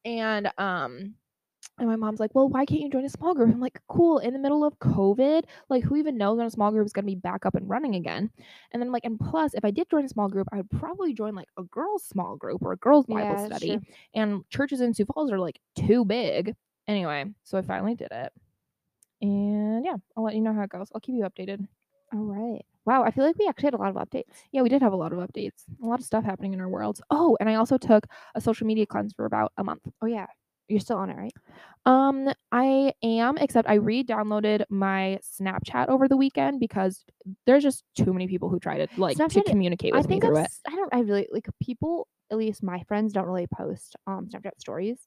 [0.04, 1.14] and um
[1.78, 3.48] And my mom's like, well, why can't you join a small group?
[3.50, 6.70] I'm like, cool, in the middle of COVID, like who even knows when a small
[6.70, 8.30] group is gonna be back up and running again?
[8.72, 10.70] And then I'm like, and plus, if I did join a small group, I would
[10.70, 13.80] probably join like a girls' small group or a girls' Bible Yeah, study.
[14.14, 16.54] And churches in Sioux Falls are like too big.
[16.90, 18.32] Anyway, so I finally did it.
[19.22, 20.88] And yeah, I'll let you know how it goes.
[20.92, 21.64] I'll keep you updated.
[22.12, 22.64] All right.
[22.84, 24.42] Wow, I feel like we actually had a lot of updates.
[24.50, 26.68] Yeah, we did have a lot of updates, a lot of stuff happening in our
[26.68, 27.00] worlds.
[27.10, 29.82] Oh, and I also took a social media cleanse for about a month.
[30.02, 30.26] Oh yeah,
[30.66, 31.32] you're still on it, right?
[31.86, 37.04] Um, I am, except I re-downloaded my Snapchat over the weekend because
[37.46, 40.14] there's just too many people who try to like to Snapchat- communicate I with me
[40.14, 40.50] think through it.
[40.66, 40.92] I don't.
[40.92, 42.08] I really like people.
[42.32, 45.06] At least my friends don't really post um Snapchat stories,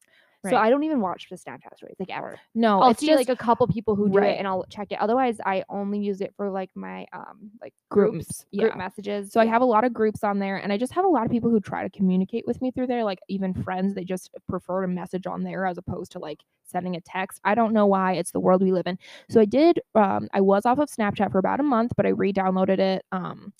[0.51, 2.39] so I don't even watch the Snapchat stories like ever.
[2.53, 4.31] No, I'll it's see just like a couple people who do Right.
[4.31, 4.99] it, and I'll check it.
[4.99, 8.61] Otherwise, I only use it for like my um like Groups, groups, yeah.
[8.63, 9.31] group messages.
[9.31, 11.25] So I have a lot of groups on there, and I just have a lot
[11.25, 13.03] of people who try to communicate with me through there.
[13.03, 16.95] Like even friends, they just prefer to message on there as opposed to like sending
[16.95, 17.39] a text.
[17.43, 18.13] I don't know why.
[18.13, 18.97] It's the world we live in.
[19.29, 19.79] So I did.
[19.95, 23.05] Um, I was off of Snapchat for about a month, but I re-downloaded it.
[23.11, 23.53] Um,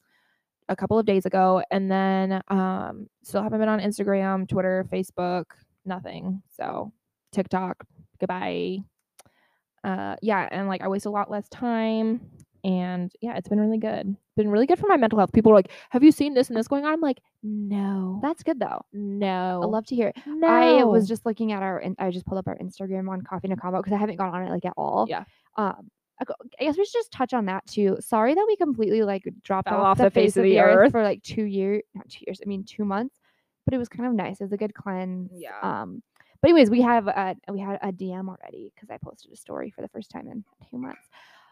[0.70, 5.44] a couple of days ago, and then um, still haven't been on Instagram, Twitter, Facebook,
[5.86, 6.42] nothing.
[6.56, 6.92] So
[7.32, 7.84] TikTok,
[8.20, 8.80] goodbye.
[9.84, 12.22] Uh, yeah, and like I waste a lot less time,
[12.64, 14.16] and yeah, it's been really good.
[14.38, 15.34] Been really good for my mental health.
[15.34, 18.44] People are like, "Have you seen this and this going on?" I'm like, "No, That's
[18.44, 18.82] good though.
[18.94, 20.16] no, I love to hear it.
[20.26, 21.84] no." I was just looking at our.
[22.00, 24.34] I just pulled up our Instagram on Coffee and a Convo because I haven't gone
[24.34, 25.06] on it like at all.
[25.10, 25.26] Yeah.
[25.58, 25.90] Um.
[26.22, 26.26] I
[26.64, 27.98] guess we should just touch on that too.
[28.00, 30.92] Sorry that we completely like dropped Fell off, the, face, of the, earth.
[30.92, 32.40] for like two years, not two years.
[32.42, 33.20] I mean two months,
[33.66, 34.40] but it was kind of nice.
[34.40, 35.32] It was a good cleanse.
[35.34, 35.60] Yeah.
[35.62, 36.02] Um.
[36.42, 39.70] But anyways, we have a we had a DM already because I posted a story
[39.70, 41.08] for the first time in two months.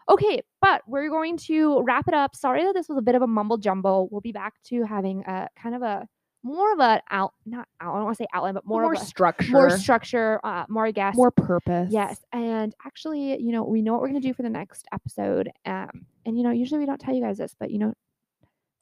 [0.08, 2.34] Okay, but we're going to wrap it up.
[2.34, 4.08] Sorry that this was a bit of a mumble jumble.
[4.10, 6.08] We'll be back to having a kind of a
[6.42, 7.94] more of a out not out.
[7.94, 10.64] I don't want to say outline, but more, more, of a structure, more structure, uh,
[10.68, 11.90] more guests, more purpose.
[11.92, 15.50] Yes, and actually, you know, we know what we're gonna do for the next episode.
[15.64, 17.94] Um, and you know, usually we don't tell you guys this, but you know,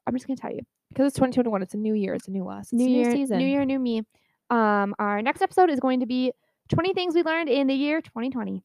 [0.06, 0.62] I'm just gonna tell you.
[0.90, 1.62] Because it's 2021.
[1.62, 2.14] It's a new year.
[2.14, 2.72] It's a new us.
[2.72, 3.38] New year, season.
[3.38, 4.02] new year, new me.
[4.50, 6.32] Um, our next episode is going to be
[6.68, 8.62] 20 things we learned in the year 2020.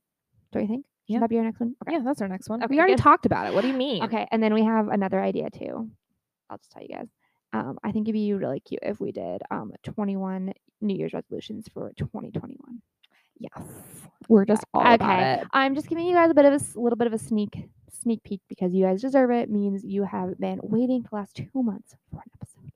[0.51, 0.85] Don't you think?
[1.07, 1.19] Should Yeah.
[1.19, 1.75] that be our next one?
[1.89, 2.63] Yeah, that's our next one.
[2.63, 3.01] Okay, we already good.
[3.03, 3.53] talked about it.
[3.53, 4.03] What do you mean?
[4.03, 5.89] Okay, and then we have another idea too.
[6.49, 7.07] I'll just tell you guys.
[7.53, 10.51] Um, I think it'd be really cute if we did um 21
[10.81, 12.81] New Year's resolutions for 2021.
[13.37, 13.63] Yes,
[14.29, 15.41] we're just all about okay.
[15.41, 15.47] it.
[15.51, 17.69] I'm just giving you guys a bit of a little bit of a sneak
[18.01, 19.49] sneak peek because you guys deserve it.
[19.49, 22.71] Means you have been waiting the last two months for an episode.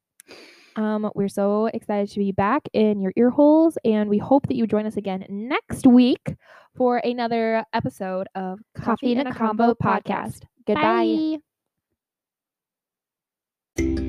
[0.76, 4.56] Um, we're so excited to be back in your ear holes, and we hope that
[4.56, 6.36] you join us again next week
[6.76, 10.44] for another episode of Coffee and a Convo podcast.
[10.66, 11.40] Goodbye.
[13.78, 14.06] Bye.